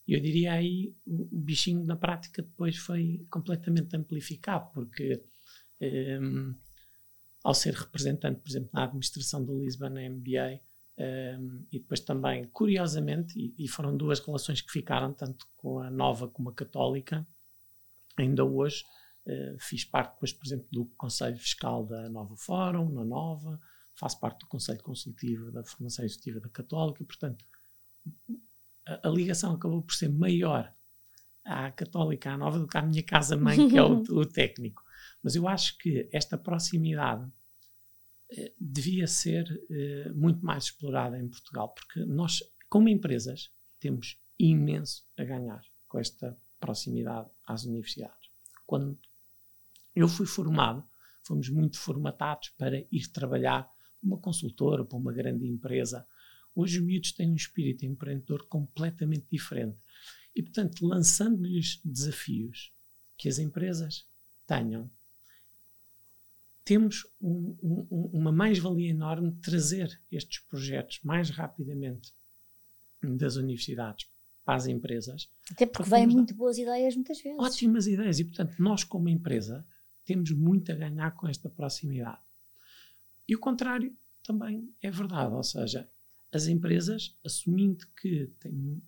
[0.06, 5.24] E eu diria aí, o bichinho na prática depois foi completamente amplificado, porque
[6.20, 6.54] um,
[7.42, 10.60] ao ser representante, por exemplo, na administração do Lisbon MBA,
[10.98, 15.90] um, e depois também, curiosamente, e, e, foram duas relações que ficaram, tanto com a
[15.90, 17.26] nova como a católica,
[18.16, 18.82] ainda hoje
[19.26, 23.60] uh, fiz parte, depois, por exemplo, do Conselho Fiscal da Nova Fórum, na Nova,
[23.94, 27.44] faço parte do Conselho Consultivo da Formação Executiva da Católica, portanto,
[28.86, 30.72] a, a, ligação acabou por ser maior
[31.44, 34.82] à Católica, à Nova, do que à minha casa-mãe, que é o, o técnico.
[35.22, 37.30] Mas eu acho que esta proximidade
[38.32, 45.04] eh, devia ser uh, muito mais explorada em Portugal, porque nós, como empresas, temos imenso
[45.16, 48.30] a ganhar com esta proximidade às universidades.
[48.66, 48.98] Quando
[49.94, 50.84] eu fui formado,
[51.22, 53.72] fomos muito formatados para ir trabalhar para
[54.02, 56.06] uma consultora, para uma grande empresa.
[56.56, 59.78] Hoje os miúdos têm um espírito empreendedor completamente diferente.
[60.34, 62.72] E, portanto, lançando-lhes desafios
[63.16, 64.08] que as empresas
[64.46, 64.90] tenham
[66.64, 72.12] temos um, um, uma mais-valia enorme de trazer estes projetos mais rapidamente
[73.00, 74.10] das universidades
[74.44, 75.30] para as empresas.
[75.48, 77.38] Até porque vêm muito boas ideias muitas vezes.
[77.38, 79.64] Ótimas ideias e, portanto, nós como empresa
[80.04, 82.20] temos muito a ganhar com esta proximidade.
[83.28, 85.88] E o contrário também é verdade, ou seja,
[86.32, 88.82] as empresas, assumindo que têm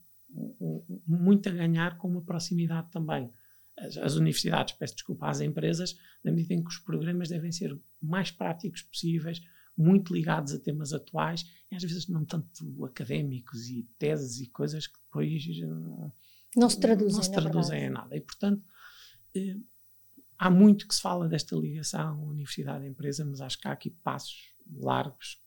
[1.07, 3.33] muito a ganhar com uma proximidade também
[3.79, 7.73] as, as, universidades, peço desculpa, às empresas, na medida em que os programas devem ser
[7.73, 9.41] o mais práticos possíveis,
[9.77, 14.89] muito ligados a temas atuais e às vezes não tanto académicos e teses e coisas
[14.89, 16.13] que depois não,
[16.57, 18.17] não se traduzem, não se traduzem em nada.
[18.17, 18.65] E, portanto,
[19.37, 19.57] eh,
[20.37, 25.41] há muito que se fala desta ligação universidade-empresa, mas acho que há aqui passos largos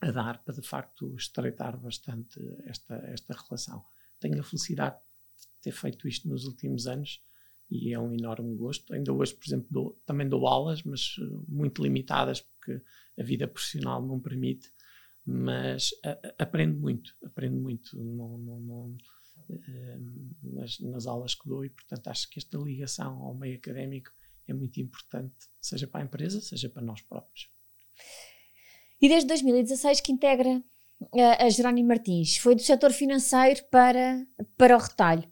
[0.00, 3.84] a dar para, de facto, estreitar bastante esta, esta relação.
[4.20, 7.22] Tenho a felicidade de ter feito isto nos últimos anos
[7.70, 8.92] e é um enorme gosto.
[8.94, 12.82] Ainda hoje, por exemplo, dou, também dou aulas, mas uh, muito limitadas, porque
[13.18, 14.72] a vida profissional não permite,
[15.24, 18.96] mas a, a, aprendo muito, aprendo muito uh,
[20.42, 24.10] nas, nas, aulas que dou e, portanto, acho que esta ligação ao meio académico
[24.46, 27.50] é muito importante, seja para a empresa, seja para nós próprios.
[29.00, 30.62] E desde 2016 que integra
[31.14, 35.28] a, a Jerónimo Martins, foi do setor financeiro para, para o retalho.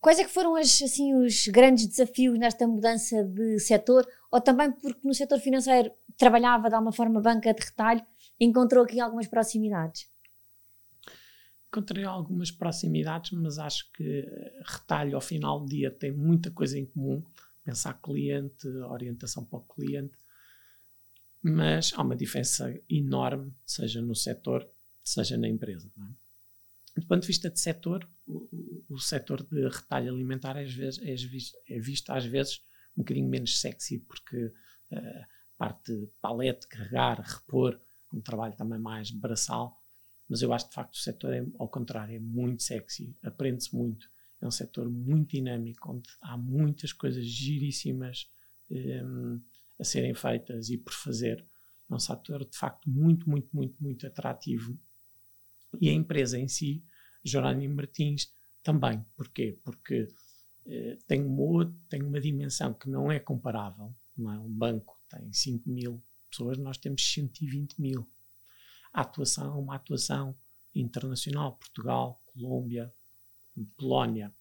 [0.00, 4.06] Quais é que foram as, assim, os grandes desafios nesta mudança de setor?
[4.30, 8.04] Ou também porque no setor financeiro trabalhava de alguma forma banca de retalho,
[8.38, 10.08] encontrou aqui algumas proximidades?
[11.68, 14.24] Encontrei algumas proximidades, mas acho que
[14.64, 17.22] retalho ao final do dia tem muita coisa em comum.
[17.64, 20.16] Pensar cliente, orientação para o cliente,
[21.42, 24.68] mas há uma diferença enorme, seja no setor,
[25.02, 25.92] seja na empresa.
[25.98, 27.00] É?
[27.00, 31.14] Do ponto de vista de setor, o, o setor de retalho alimentar às vezes, é,
[31.14, 32.62] visto, é visto às vezes
[32.96, 34.52] um bocadinho menos sexy, porque
[34.92, 35.26] a uh,
[35.58, 37.80] parte de palete, carregar, repor,
[38.12, 39.78] um trabalho também mais braçal,
[40.28, 44.08] mas eu acho de facto o setor, é, ao contrário, é muito sexy, aprende-se muito.
[44.40, 48.30] É um setor muito dinâmico, onde há muitas coisas giríssimas
[48.70, 49.40] um,
[49.78, 51.46] a serem feitas e por fazer.
[51.90, 54.78] É um setor de facto muito, muito, muito, muito atrativo.
[55.80, 56.84] E a empresa em si,
[57.24, 59.04] Jerónimo Martins, também.
[59.16, 59.60] Porquê?
[59.64, 60.08] Porque
[60.66, 63.94] eh, tem, uma, tem uma dimensão que não é comparável.
[64.16, 64.38] Não é?
[64.38, 68.10] Um banco tem 5 mil pessoas, nós temos 120 mil.
[68.92, 70.36] A atuação uma atuação
[70.74, 71.56] internacional.
[71.56, 72.92] Portugal, Colômbia,
[73.76, 74.34] Polónia.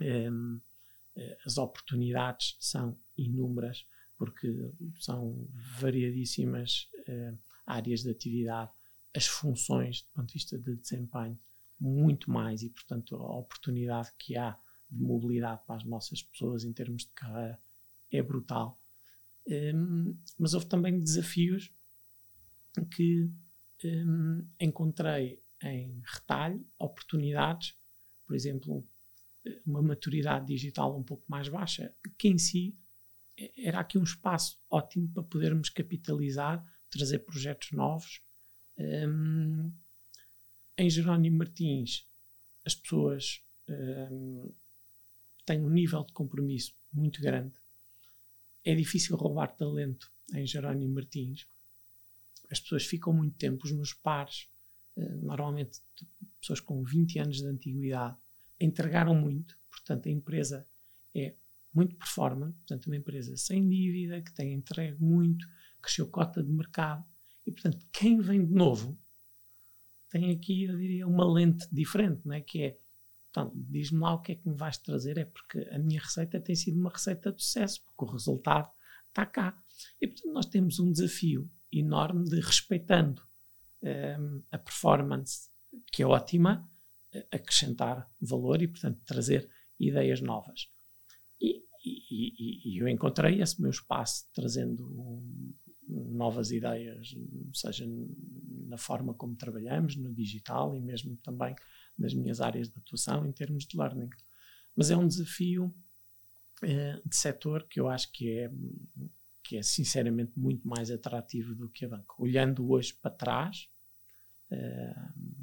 [0.00, 0.60] Um,
[1.16, 3.86] eh, as oportunidades são inúmeras
[4.18, 8.70] porque são variadíssimas uh, áreas de atividade,
[9.14, 11.38] as funções do ponto de vista de desempenho,
[11.80, 14.58] muito mais, e portanto a oportunidade que há
[14.90, 17.60] de mobilidade para as nossas pessoas em termos de carreira
[18.10, 18.80] é brutal.
[19.46, 21.72] Um, mas houve também desafios
[22.90, 23.30] que
[23.84, 27.76] um, encontrei em retalho, oportunidades,
[28.26, 28.86] por exemplo,
[29.64, 32.76] uma maturidade digital um pouco mais baixa, que em si
[33.56, 38.22] era aqui um espaço ótimo para podermos capitalizar, trazer projetos novos.
[38.76, 39.72] Um,
[40.76, 42.08] em Jerónimo Martins,
[42.64, 44.52] as pessoas um,
[45.44, 47.54] têm um nível de compromisso muito grande.
[48.64, 51.46] É difícil roubar talento em Jerónimo Martins.
[52.50, 54.48] As pessoas ficam muito tempo, os meus pares,
[54.96, 55.80] uh, normalmente
[56.40, 58.16] pessoas com 20 anos de antiguidade,
[58.60, 60.66] entregaram muito, portanto a empresa
[61.14, 61.34] é
[61.78, 65.46] muito performance, portanto, uma empresa sem dívida, que tem entregue muito,
[65.80, 67.04] cresceu cota de mercado.
[67.46, 68.98] E, portanto, quem vem de novo
[70.08, 72.40] tem aqui, eu diria, uma lente diferente, não é?
[72.40, 72.78] que é,
[73.30, 76.40] então, diz-me lá o que é que me vais trazer, é porque a minha receita
[76.40, 78.68] tem sido uma receita de sucesso, porque o resultado
[79.08, 79.56] está cá.
[80.00, 83.22] E, portanto, nós temos um desafio enorme de, respeitando
[83.82, 85.48] um, a performance,
[85.92, 86.68] que é ótima,
[87.30, 90.68] acrescentar valor e, portanto, trazer ideias novas.
[91.84, 95.22] E, e, eu encontrei esse meu espaço trazendo
[95.88, 97.14] novas ideias,
[97.54, 97.86] seja
[98.66, 101.54] na forma como trabalhamos, no digital e mesmo também
[101.96, 104.10] nas minhas áreas de atuação em termos de learning.
[104.76, 105.74] Mas é um desafio
[106.62, 108.50] eh, de setor que eu acho que é,
[109.42, 112.14] que é sinceramente muito mais atrativo do que a banca.
[112.18, 113.68] Olhando hoje para trás,
[114.50, 114.94] eh,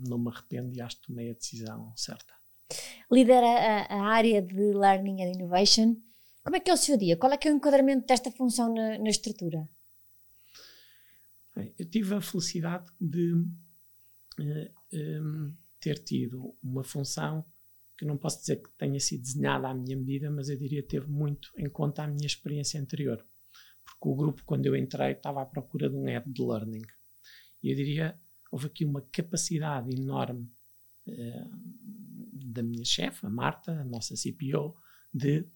[0.08, 2.34] não me arrependo e acho que tomei a decisão certa.
[3.12, 5.96] Lidera a, a área de Learning and Innovation
[6.46, 7.18] como é que é o seu dia?
[7.18, 9.68] Qual é que é o enquadramento desta função na, na estrutura?
[11.56, 13.50] Eu tive a felicidade de uh,
[14.40, 17.44] eh, um, ehm, ter tido uma função
[17.98, 21.08] que não posso dizer que tenha sido desenhada à minha medida, mas eu diria teve
[21.08, 23.26] muito em conta a minha experiência anterior.
[23.84, 26.84] Porque o grupo, quando eu entrei, estava à procura de um app de learning.
[27.64, 28.20] E eu diria,
[28.52, 30.48] houve aqui uma capacidade enorme
[31.08, 31.50] uh,
[32.54, 34.76] da minha chefe, a Marta, a nossa CPO,
[35.12, 35.48] de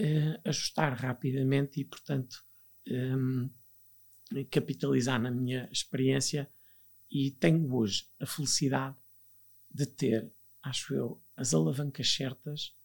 [0.00, 2.44] uh, ajustar rapidamente e, portanto,
[2.86, 3.48] ehm,
[4.50, 6.50] capitalizar na minha experiência.
[7.10, 8.96] E tenho hoje a felicidade
[9.70, 10.30] de ter,
[10.62, 12.76] acho eu, as alavancas certas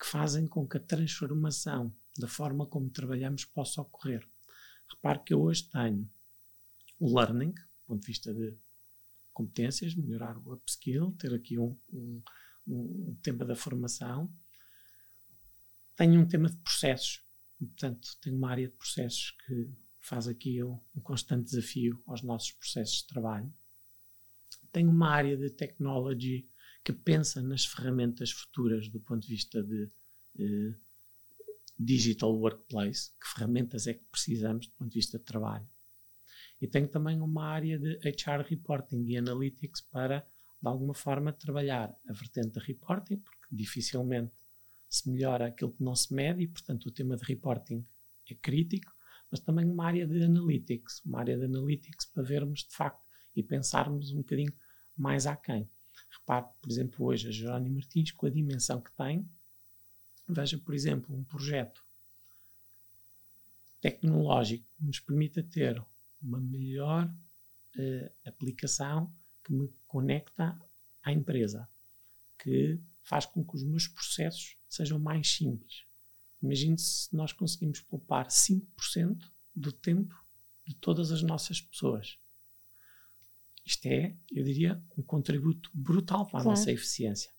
[0.00, 4.28] que fazem com que a transformação da forma como trabalhamos possa ocorrer.
[4.88, 6.08] Repare que eu hoje tenho
[6.98, 8.56] o learning, do ponto de vista de
[9.32, 12.22] competências, melhorar o upskill, ter aqui um, um,
[12.66, 14.32] um tema da formação,
[15.96, 17.24] tenho um tema de processos,
[17.58, 19.70] portanto, tenho uma área de processos que
[20.00, 23.52] faz aqui um, constante desafio aos nossos processos de trabalho.
[24.72, 26.48] Tenho uma área de technology
[26.84, 29.90] que pensa nas ferramentas futuras do ponto de vista de,
[30.34, 30.74] de,
[31.78, 35.68] digital workplace, que ferramentas é que precisamos do ponto de vista de trabalho.
[36.60, 40.20] E tenho também uma área de HR reporting e analytics para,
[40.60, 44.41] de alguma forma, trabalhar a vertente de reporting, porque dificilmente
[44.92, 47.82] se melhora aquilo que não se mede e, portanto, o tema de reporting
[48.28, 48.92] é crítico,
[49.30, 53.02] mas também uma área de analytics, uma área de analytics para vermos de facto
[53.34, 54.52] e pensarmos um bocadinho
[54.94, 55.66] mais aquém.
[56.10, 59.26] Repare, por exemplo, hoje a Jerónimo Martins, com a dimensão que tem,
[60.28, 61.82] veja, por exemplo, um projeto
[63.80, 65.82] tecnológico que nos permita ter
[66.20, 69.10] uma melhor uh, aplicação
[69.42, 70.60] que me conecta
[71.02, 71.66] à empresa,
[72.38, 75.84] que faz com que os meus processos sejam mais simples.
[76.42, 80.14] Imagine se nós conseguimos poupar 5% do tempo
[80.66, 82.18] de todas as nossas pessoas.
[83.64, 86.48] Isto é, eu diria, um contributo brutal para a claro.
[86.48, 87.30] nossa eficiência.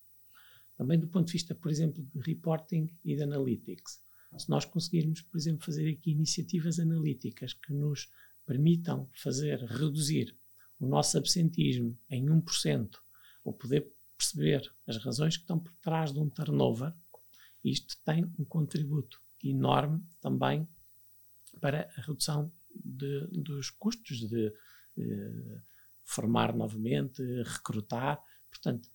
[0.76, 4.02] Também do ponto de vista, por exemplo, de reporting e de analytics.
[4.38, 8.08] Se nós conseguirmos, por exemplo, fazer aqui iniciativas analíticas que nos
[8.46, 10.36] permitam fazer reduzir
[10.78, 12.90] o nosso absentismo em 1%,
[13.44, 16.92] ou poder perceber as razões que estão por trás de um turnover,
[17.64, 20.68] isto tem um contributo enorme também
[21.60, 24.52] para a redução de, dos custos de
[24.98, 25.62] eh,
[26.04, 28.20] formar novamente, recrutar.
[28.50, 28.90] Portanto,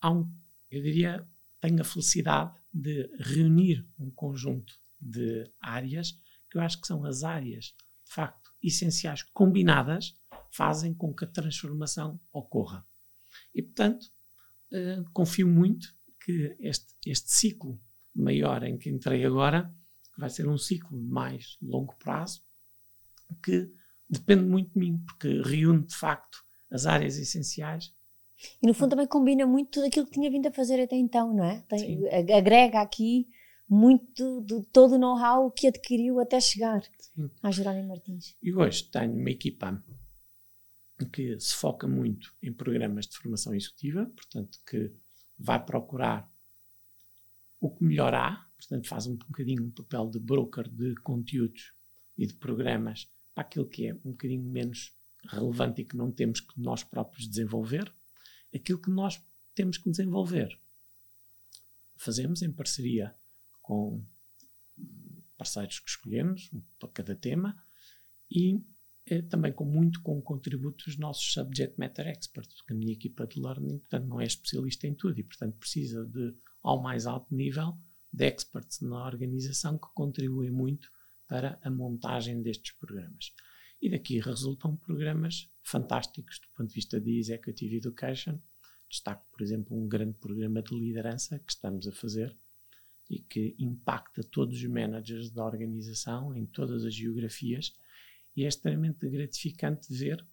[0.00, 0.30] há um,
[0.70, 1.28] eu diria,
[1.60, 6.12] tenho a felicidade de reunir um conjunto de áreas
[6.50, 10.14] que eu acho que são as áreas, de facto, essenciais, combinadas,
[10.50, 12.86] fazem com que a transformação ocorra.
[13.54, 14.04] E, portanto,
[14.72, 15.94] uh, confio muito
[16.24, 17.80] que este, este ciclo
[18.20, 19.72] maior em que entrei agora,
[20.14, 22.42] que vai ser um ciclo de mais longo prazo,
[23.42, 23.70] que
[24.08, 26.38] depende muito de mim, porque reúne de facto
[26.70, 27.94] as áreas essenciais.
[28.62, 31.34] E no fundo também combina muito tudo aquilo que tinha vindo a fazer até então,
[31.34, 31.62] não é?
[31.68, 32.00] Tem,
[32.34, 33.28] agrega aqui
[33.68, 37.30] muito de todo o know-how que adquiriu até chegar Sim.
[37.42, 38.36] a Jerónimo Martins.
[38.42, 39.82] E hoje tenho uma equipa
[41.12, 44.92] que se foca muito em programas de formação executiva, portanto, que
[45.38, 46.30] vai procurar
[47.60, 51.72] o que melhor há, portanto, faz um bocadinho um papel de broker de conteúdos
[52.16, 54.96] e de programas para aquilo que é um bocadinho menos
[55.28, 57.92] relevante e que não temos que nós próprios desenvolver,
[58.54, 59.22] aquilo que nós
[59.54, 60.58] temos que desenvolver.
[61.96, 63.14] Fazemos em parceria
[63.62, 64.04] com
[65.36, 67.62] parceiros que escolhemos para cada tema
[68.30, 68.62] e
[69.06, 72.92] eh, também com muito com o contributo dos nossos subject matter experts, porque a minha
[72.92, 76.34] equipa de learning portanto, não é especialista em tudo e, portanto, precisa de,
[76.66, 77.78] ao mais alto nível,
[78.12, 80.90] de experts na organização que contribuem muito
[81.28, 83.32] para a montagem destes programas.
[83.80, 88.40] E daqui resultam programas fantásticos do ponto de vista de Executive Education.
[88.90, 92.36] Destaco, por exemplo, um grande programa de liderança que estamos a fazer
[93.08, 97.72] e que impacta todos os managers da organização em todas as geografias.
[98.34, 100.26] E é extremamente gratificante ver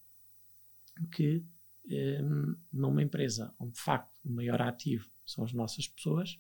[1.12, 1.46] que
[1.86, 6.40] um, numa empresa onde de facto o maior ativo são as nossas pessoas,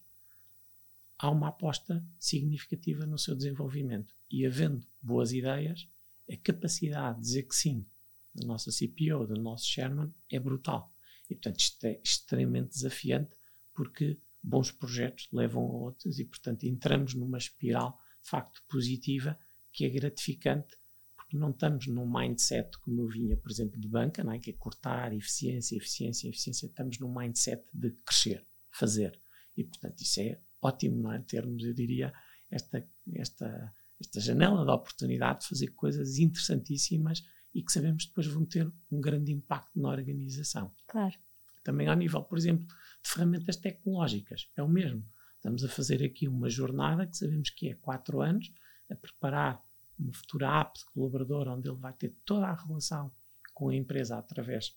[1.17, 4.13] há uma aposta significativa no seu desenvolvimento.
[4.29, 5.87] E havendo boas ideias,
[6.29, 7.85] a capacidade de dizer que sim
[8.33, 10.91] da nossa CPO, do nosso chairman, é brutal.
[11.29, 13.31] E, portanto, isto é extremamente desafiante
[13.73, 19.37] porque bons projetos levam a outros e, portanto, entramos numa espiral de facto positiva
[19.71, 20.77] que é gratificante
[21.15, 24.39] porque não estamos num mindset como eu vinha, por exemplo, de banca, não é?
[24.39, 26.67] que é cortar eficiência, eficiência, eficiência.
[26.67, 29.19] Estamos num mindset de crescer, fazer.
[29.55, 31.19] E, portanto, isso é ótimo, não é?
[31.19, 32.13] Termos, eu diria,
[32.49, 38.45] esta, esta esta janela de oportunidade de fazer coisas interessantíssimas e que sabemos depois vão
[38.45, 40.73] ter um grande impacto na organização.
[40.87, 41.15] Claro.
[41.63, 45.05] Também ao nível, por exemplo, de ferramentas tecnológicas, é o mesmo.
[45.35, 48.51] Estamos a fazer aqui uma jornada que sabemos que é quatro anos,
[48.89, 49.63] a preparar
[49.97, 53.11] uma futura app de colaborador onde ele vai ter toda a relação
[53.53, 54.75] com a empresa através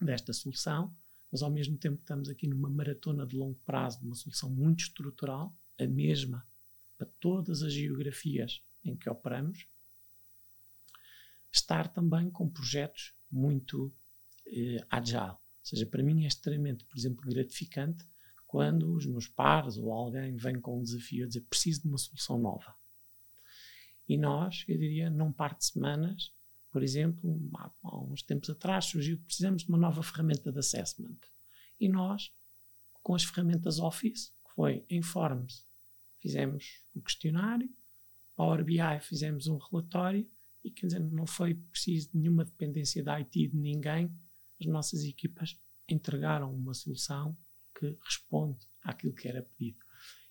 [0.00, 0.94] desta solução,
[1.32, 4.80] mas ao mesmo tempo estamos aqui numa maratona de longo prazo, de uma solução muito
[4.80, 6.46] estrutural, a mesma
[6.98, 9.66] para todas as geografias em que operamos,
[11.50, 13.92] estar também com projetos muito
[14.46, 15.30] eh, agile.
[15.30, 18.04] Ou seja, para mim é extremamente, por exemplo, gratificante
[18.46, 21.98] quando os meus pares ou alguém vem com um desafio a dizer preciso de uma
[21.98, 22.74] solução nova.
[24.06, 26.32] E nós, eu diria, num par de semanas,
[26.72, 31.18] por exemplo, há, uns tempos atrás surgiu que precisamos de uma nova ferramenta de assessment.
[31.78, 32.32] E nós,
[33.02, 35.66] com as ferramentas Office, que foi em Forms
[36.22, 37.68] fizemos o questionário,
[38.36, 40.30] Power BI fizemos um relatório
[40.64, 44.10] e quer dizer, não foi preciso nenhuma dependência da IT de ninguém,
[44.60, 45.58] as nossas equipas
[45.88, 47.36] entregaram uma solução
[47.76, 49.84] que responde àquilo que era pedido.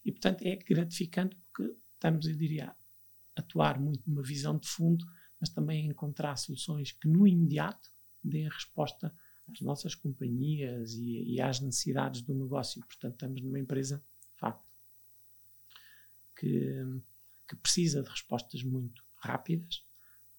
[0.05, 5.05] E portanto é gratificante porque estamos, eu diria, a atuar muito numa visão de fundo,
[5.41, 7.89] mas também encontrar soluções que no imediato
[8.23, 9.13] deem resposta
[9.49, 12.79] às nossas companhias e, e às necessidades do negócio.
[12.81, 13.97] Portanto, estamos numa empresa,
[14.33, 14.63] de facto,
[16.37, 16.75] que,
[17.49, 19.83] que precisa de respostas muito rápidas.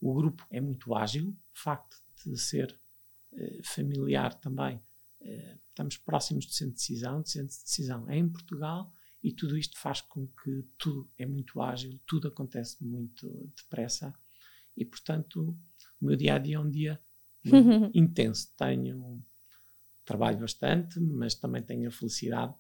[0.01, 2.79] O grupo é muito ágil, o facto de ser
[3.33, 4.81] eh, familiar também.
[5.21, 8.93] Eh, estamos próximos de centro de decisão, de centro de decisão é em Portugal
[9.23, 14.13] e tudo isto faz com que tudo é muito ágil, tudo acontece muito depressa
[14.77, 15.57] e, portanto,
[16.01, 17.01] o meu dia a dia é um dia
[17.95, 18.53] intenso.
[18.57, 19.25] Tenho
[20.05, 22.55] trabalho bastante, mas também tenho a felicidade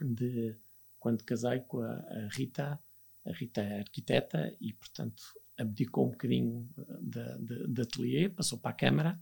[0.00, 0.56] de,
[0.98, 2.80] quando casei com a, a Rita,
[3.24, 5.22] a Rita é arquiteta e, portanto,
[5.56, 6.68] abdicou um bocadinho
[7.00, 9.20] de, de, de ateliê, passou para a Câmara,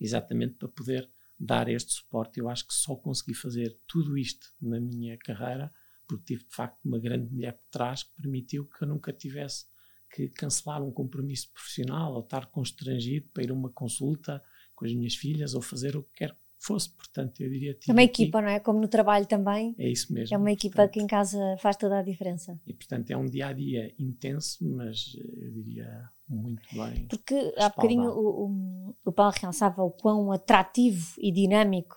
[0.00, 2.38] exatamente para poder dar este suporte.
[2.38, 5.72] Eu acho que só consegui fazer tudo isto na minha carreira
[6.06, 9.66] porque tive de facto uma grande mulher por trás que permitiu que eu nunca tivesse
[10.12, 14.42] que cancelar um compromisso profissional ou estar constrangido para ir a uma consulta
[14.74, 16.90] com as minhas filhas ou fazer o que quer que fosse.
[16.90, 17.76] Portanto, eu diria.
[17.88, 18.60] É uma equipa, não é?
[18.60, 19.74] Como no trabalho também.
[19.78, 20.34] É isso mesmo.
[20.34, 22.60] É uma equipa portanto, que em casa faz toda a diferença.
[22.66, 27.06] E portanto é um dia a dia intenso, mas eu diria muito bem.
[27.08, 31.96] Porque há bocadinho o, o, o Paulo realçava o quão atrativo e dinâmico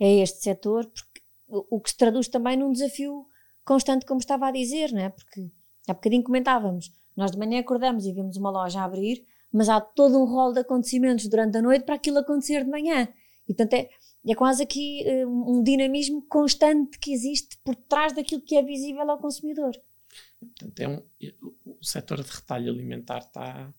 [0.00, 3.26] é este setor, porque o, o que se traduz também num desafio
[3.64, 5.10] constante, como estava a dizer, não é?
[5.10, 5.50] Porque
[5.88, 9.80] há bocadinho comentávamos, nós de manhã acordamos e vemos uma loja a abrir, mas há
[9.80, 13.08] todo um rol de acontecimentos durante a noite para aquilo acontecer de manhã.
[13.48, 13.90] E portanto é,
[14.24, 19.10] é quase aqui um, um dinamismo constante que existe por trás daquilo que é visível
[19.10, 19.72] ao consumidor.
[20.38, 21.02] Portanto, é um,
[21.64, 23.74] o setor de retalho alimentar está,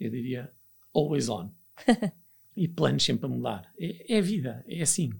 [0.00, 0.50] eu diria,
[0.94, 1.50] always on.
[2.56, 3.70] e planos sempre a mudar.
[3.78, 5.10] É, é vida, é assim.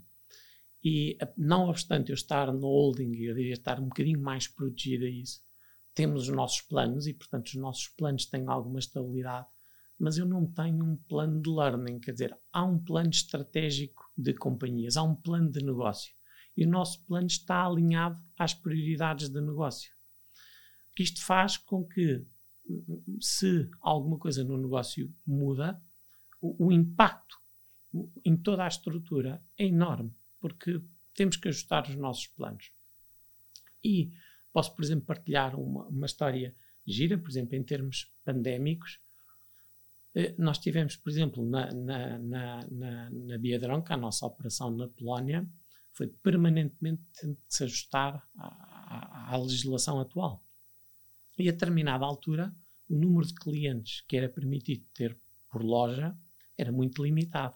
[0.83, 5.11] E não obstante eu estar no holding eu diria estar um bocadinho mais protegido a
[5.11, 5.43] isso,
[5.99, 9.49] temos os nossos planos e, portanto, os nossos planos têm alguma estabilidade,
[9.99, 14.33] mas eu não tenho um plano de learning, quer dizer, há um plano estratégico de
[14.33, 16.15] companhias, há um plano de negócio
[16.57, 19.93] e o nosso plano está alinhado às prioridades de negócio.
[20.95, 22.25] Que isto faz com que,
[23.21, 25.83] se alguma coisa no negócio muda,
[26.41, 27.43] o, o impacto
[28.25, 30.81] em toda a estrutura é enorme porque
[31.13, 32.71] temos que ajustar os nossos planos.
[33.83, 34.13] E
[34.59, 36.53] posso, por exemplo, partilhar uma, uma história
[36.85, 38.99] gira, por exemplo, em termos pandémicos.
[40.17, 43.37] Eh, nós tivemos, por exemplo, na, na, na, na, na
[43.89, 45.49] a nossa operação na Polónia,
[45.93, 50.45] foi permanentemente tendo que se ajustar à, à, à, legislação atual.
[51.39, 52.53] E a determinada altura,
[52.89, 55.17] o número de clientes que era permitido ter
[55.49, 56.19] por loja
[56.57, 57.55] era muito limitado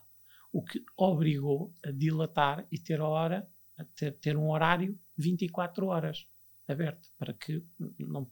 [0.52, 3.50] o que obrigou a dilatar e ter, hora,
[3.96, 6.28] ter, ter um horário 24 horas
[6.68, 7.64] aberto, para que
[7.98, 8.30] não,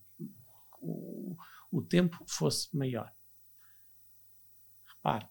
[0.80, 1.36] o,
[1.70, 3.12] o tempo fosse maior.
[4.96, 5.28] Repare,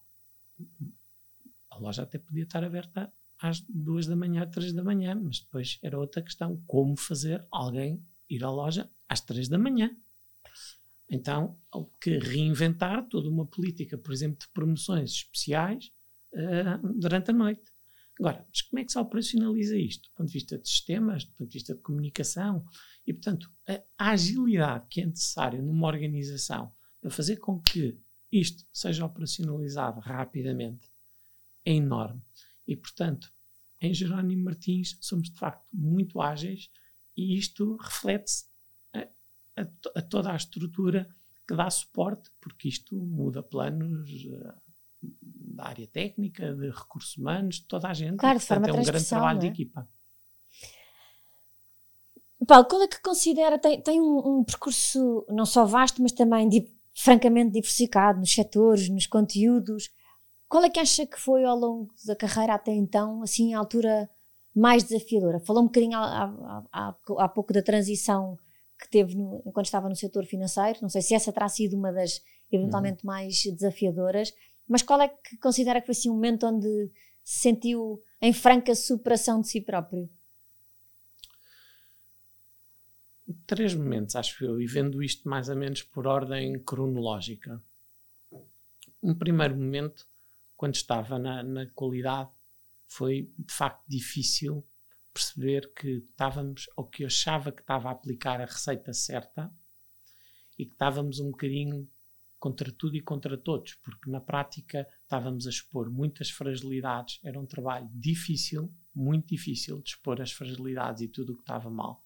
[1.70, 5.78] a loja até podia estar aberta às duas da manhã, três da manhã, mas depois
[5.82, 9.90] era outra questão, como fazer alguém ir à loja às três da manhã.
[11.08, 15.90] Então, há que reinventar toda uma política, por exemplo, de promoções especiais,
[16.34, 17.69] uh, durante a noite.
[18.20, 20.10] Agora, mas como é que se operacionaliza isto?
[20.10, 22.66] Do ponto de vista de sistemas, do ponto de vista de comunicação
[23.06, 27.98] e, portanto, a, agilidade que é necessária numa organização para fazer com que
[28.30, 30.86] isto seja operacionalizado rapidamente
[31.64, 32.20] é enorme.
[32.68, 33.32] E, portanto,
[33.80, 36.70] em Jerónimo Martins somos de facto muito ágeis
[37.16, 38.44] e isto reflete-se
[38.92, 39.08] a,
[39.56, 39.62] a,
[39.96, 41.08] a, toda a estrutura
[41.48, 44.10] que dá suporte, porque isto muda planos,
[45.60, 48.16] da área técnica, de recursos humanos, toda a gente.
[48.16, 49.40] Claro, de forma é um grande trabalho é?
[49.40, 49.88] de equipa.
[52.46, 56.48] Paulo, qual é que considera, tem, tem um, um, percurso não só vasto, mas também
[56.48, 59.90] de, francamente diversificado nos setores, nos conteúdos.
[60.48, 64.10] Qual é que acha que foi ao longo da carreira até então, assim, a altura
[64.54, 65.38] mais desafiadora?
[65.40, 68.36] Falou um bocadinho há, há, há pouco da transição
[68.80, 71.92] que teve no, enquanto estava no setor financeiro, não sei se essa terá sido uma
[71.92, 73.12] das eventualmente uhum.
[73.12, 74.32] mais desafiadoras,
[74.70, 76.92] mas qual é que considera que foi assim momento onde
[77.24, 80.08] se sentiu em franca superação de si próprio?
[83.48, 87.60] Três momentos, acho eu, e vendo isto mais ou menos por ordem cronológica.
[89.02, 90.06] Um primeiro momento,
[90.56, 92.30] quando estava na, na qualidade,
[92.86, 94.64] foi de facto difícil
[95.12, 99.52] perceber que estávamos, ou que eu achava que estava a aplicar a receita certa
[100.56, 101.90] e que estávamos um bocadinho
[102.40, 107.46] contra tudo e contra todos, porque na prática estávamos a expor muitas fragilidades, era um
[107.46, 112.02] trabalho difícil, muito difícil de expor as fragilidades e tudo o que estava mal.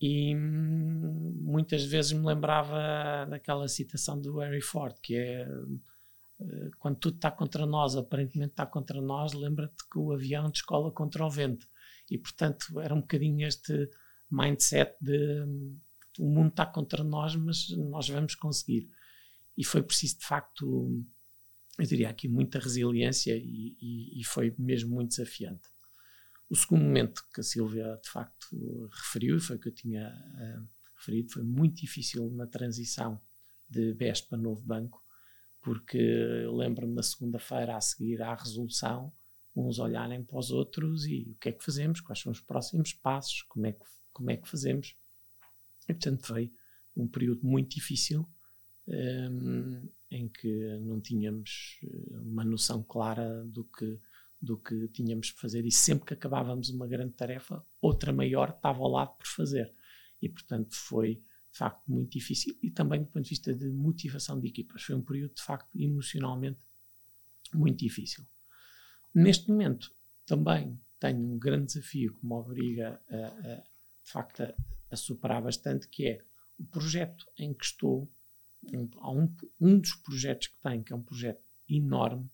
[0.00, 5.48] E hum, muitas vezes me lembrava daquela citação do Harry Ford, que é
[6.40, 10.92] eh, quando tudo está contra nós, aparentemente está contra nós, lembra-te que o avião descola
[10.92, 11.66] contra o vento.
[12.10, 13.88] E, portanto, era um bocadinho este
[14.30, 15.46] mindset de
[16.20, 18.90] o mundo está contra nós, mas nós vamos conseguir.
[19.56, 21.02] E foi preciso, de facto,
[21.78, 25.68] eu diria aqui, muita resiliência e, e, e foi mesmo muito desafiante.
[26.48, 30.68] O segundo momento que a Silvia, de facto, referiu, e foi que eu tinha uh,
[30.96, 33.20] referido, foi muito difícil na transição
[33.68, 35.02] de BES para novo banco,
[35.62, 35.98] porque
[36.52, 39.12] lembro-me na segunda-feira a seguir à resolução,
[39.54, 42.92] uns olharem para os outros e o que é que fazemos, quais são os próximos
[42.92, 44.96] passos, como é que, como é que fazemos.
[45.90, 46.52] E, portanto, foi
[46.96, 48.28] um período muito difícil
[48.86, 53.98] um, em que não tínhamos eh, uma noção clara do que,
[54.40, 58.80] do que tínhamos que fazer e sempre que acabávamos uma grande tarefa, outra maior estava
[58.80, 59.72] ao lado por fazer.
[60.20, 61.16] E, portanto, foi
[61.52, 64.82] de facto muito difícil e também do ponto de vista de motivação de equipas.
[64.82, 66.60] Foi um período de facto emocionalmente
[67.54, 68.24] muito difícil.
[69.14, 69.92] Neste momento
[70.26, 73.56] também tenho um grande desafio que me obriga a, a
[74.02, 74.54] de facto a,
[74.90, 76.24] a, superar bastante, que é
[76.58, 78.10] o projeto em que estou,
[78.72, 82.30] um, um, dos projetos que tenho, que é um projeto enorme,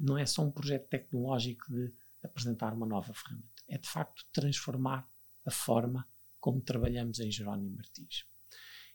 [0.00, 1.92] não é só um projeto tecnológico de
[2.22, 5.08] apresentar uma nova ferramenta, é de facto transformar
[5.44, 6.08] a forma
[6.40, 8.24] como trabalhamos em Jerónimo Martins.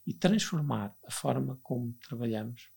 [0.05, 2.69] E transformar a forma como trabalhamos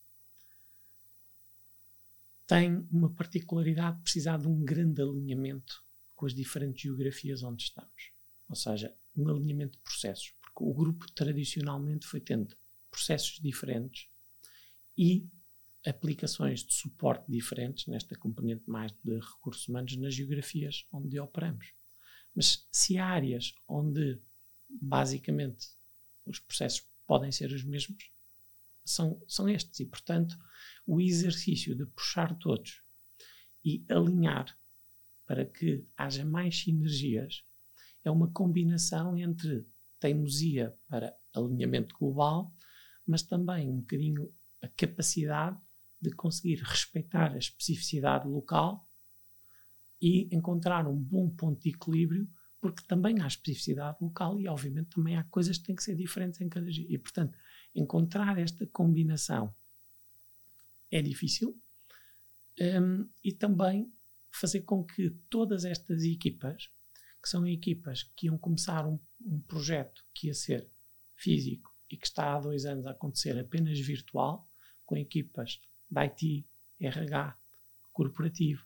[2.45, 5.83] tem uma particularidade de precisar de um grande alinhamento
[6.15, 8.13] com as diferentes geografias onde estamos.
[8.49, 10.33] Ou seja, um alinhamento de processos.
[10.41, 12.55] Porque o grupo tradicionalmente foi tendo
[12.89, 14.07] processos diferentes
[14.97, 15.27] e
[15.85, 21.73] aplicações de suporte diferentes nesta componente mais de recursos humanos nas geografias onde operamos.
[22.35, 24.21] Mas se há áreas onde
[24.69, 25.67] basicamente,
[26.25, 28.11] os processos podem ser os mesmos,
[28.85, 29.79] são, são estes.
[29.79, 30.37] E, portanto,
[30.85, 32.83] o exercício de puxar todos
[33.63, 34.57] e alinhar
[35.25, 37.43] para que haja mais sinergias
[38.07, 39.65] é uma combinação entre
[39.99, 42.53] teimosia para alinhamento global,
[43.05, 45.57] mas também um bocadinho a capacidade
[45.99, 48.87] de conseguir respeitar a especificidade local
[50.01, 52.29] e encontrar um bom ponto de equilíbrio
[52.59, 56.41] porque também há especificidade local e, obviamente, também há coisas que têm que ser diferentes
[56.41, 56.69] em cada.
[56.69, 57.37] E, portanto,
[57.73, 59.53] encontrar esta combinação
[60.91, 61.59] é difícil
[62.59, 63.91] um, e também
[64.31, 66.69] fazer com que todas estas equipas,
[67.27, 70.65] que são equipas que iam começar um, um projeto que ia ser
[71.13, 74.49] físico e que está há dois anos a acontecer apenas virtual,
[74.85, 75.59] com equipas
[75.91, 76.47] de IT,
[76.79, 77.37] RH,
[77.91, 78.65] corporativo,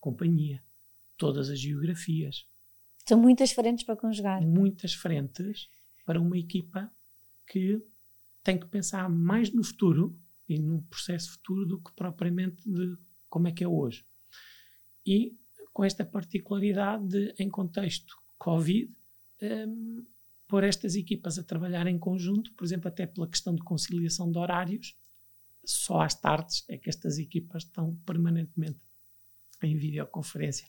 [0.00, 0.64] companhia,
[1.18, 2.48] todas as geografias,
[3.06, 4.40] são muitas frentes para conjugar.
[4.40, 5.68] Muitas frentes
[6.06, 6.90] para uma equipa
[7.46, 7.84] que
[8.42, 10.18] tem que pensar mais no futuro
[10.48, 12.96] e no processo futuro do que propriamente de
[13.28, 14.06] como é que é hoje.
[15.04, 15.36] E
[15.72, 18.92] com esta particularidade de, em contexto Covid,
[19.42, 20.04] um,
[20.46, 24.38] pôr estas equipas a trabalhar em conjunto, por exemplo, até pela questão de conciliação de
[24.38, 24.94] horários,
[25.64, 28.80] só às tardes é que estas equipas estão permanentemente
[29.62, 30.66] em videoconferência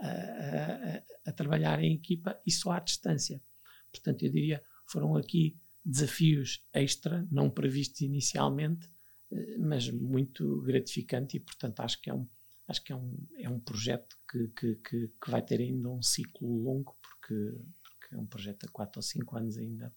[0.00, 3.42] a, a, trabalhar em equipa e só à distância.
[3.90, 8.88] Portanto, eu diria, foram aqui desafios extra, não previstos inicialmente,
[9.32, 12.28] eh, mas muito gratificante e, portanto, acho que é um,
[12.68, 16.02] acho que é um, é um projeto que, que, que, que vai ter ainda um
[16.02, 19.92] ciclo longo, porque, porque é um projeto a 4 ou 5 anos ainda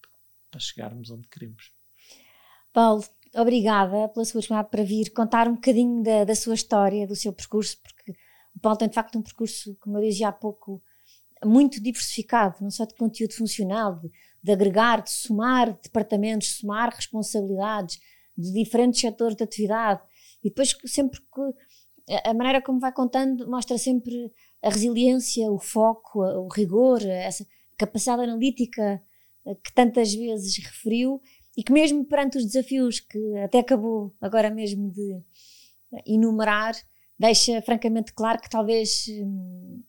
[0.49, 1.73] para chegarmos onde queremos.
[2.73, 3.03] Paulo,
[3.35, 7.33] obrigada pela sua chamada para vir contar um bocadinho da, da sua história, do seu
[7.33, 8.13] percurso, porque
[8.55, 10.81] o Paulo tem de facto um percurso, como eu dizia há pouco,
[11.43, 14.09] muito diversificado, não só de conteúdo funcional, de,
[14.41, 17.99] de agregar, de somar departamentos, somar responsabilidades
[18.37, 20.01] de diferentes setores de atividade
[20.43, 21.41] e depois sempre que
[22.23, 24.31] a maneira como vai contando mostra sempre
[24.61, 27.45] a resiliência, o foco, o rigor, essa
[27.77, 29.01] capacidade analítica
[29.45, 31.21] eh, que tantas vezes referiu
[31.57, 35.21] e que mesmo perante os desafios que até acabou agora mesmo de
[36.05, 36.75] enumerar,
[37.17, 39.81] deixa francamente claro que talvez, hum,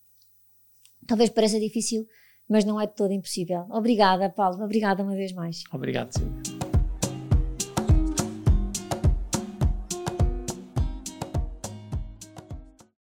[1.06, 2.06] talvez pareça difícil,
[2.48, 3.66] mas não é de todo impossível.
[3.70, 4.62] Obrigada, Paulo.
[4.62, 5.62] Obrigada uma vez mais.
[5.72, 6.61] Obrigado, Silvia.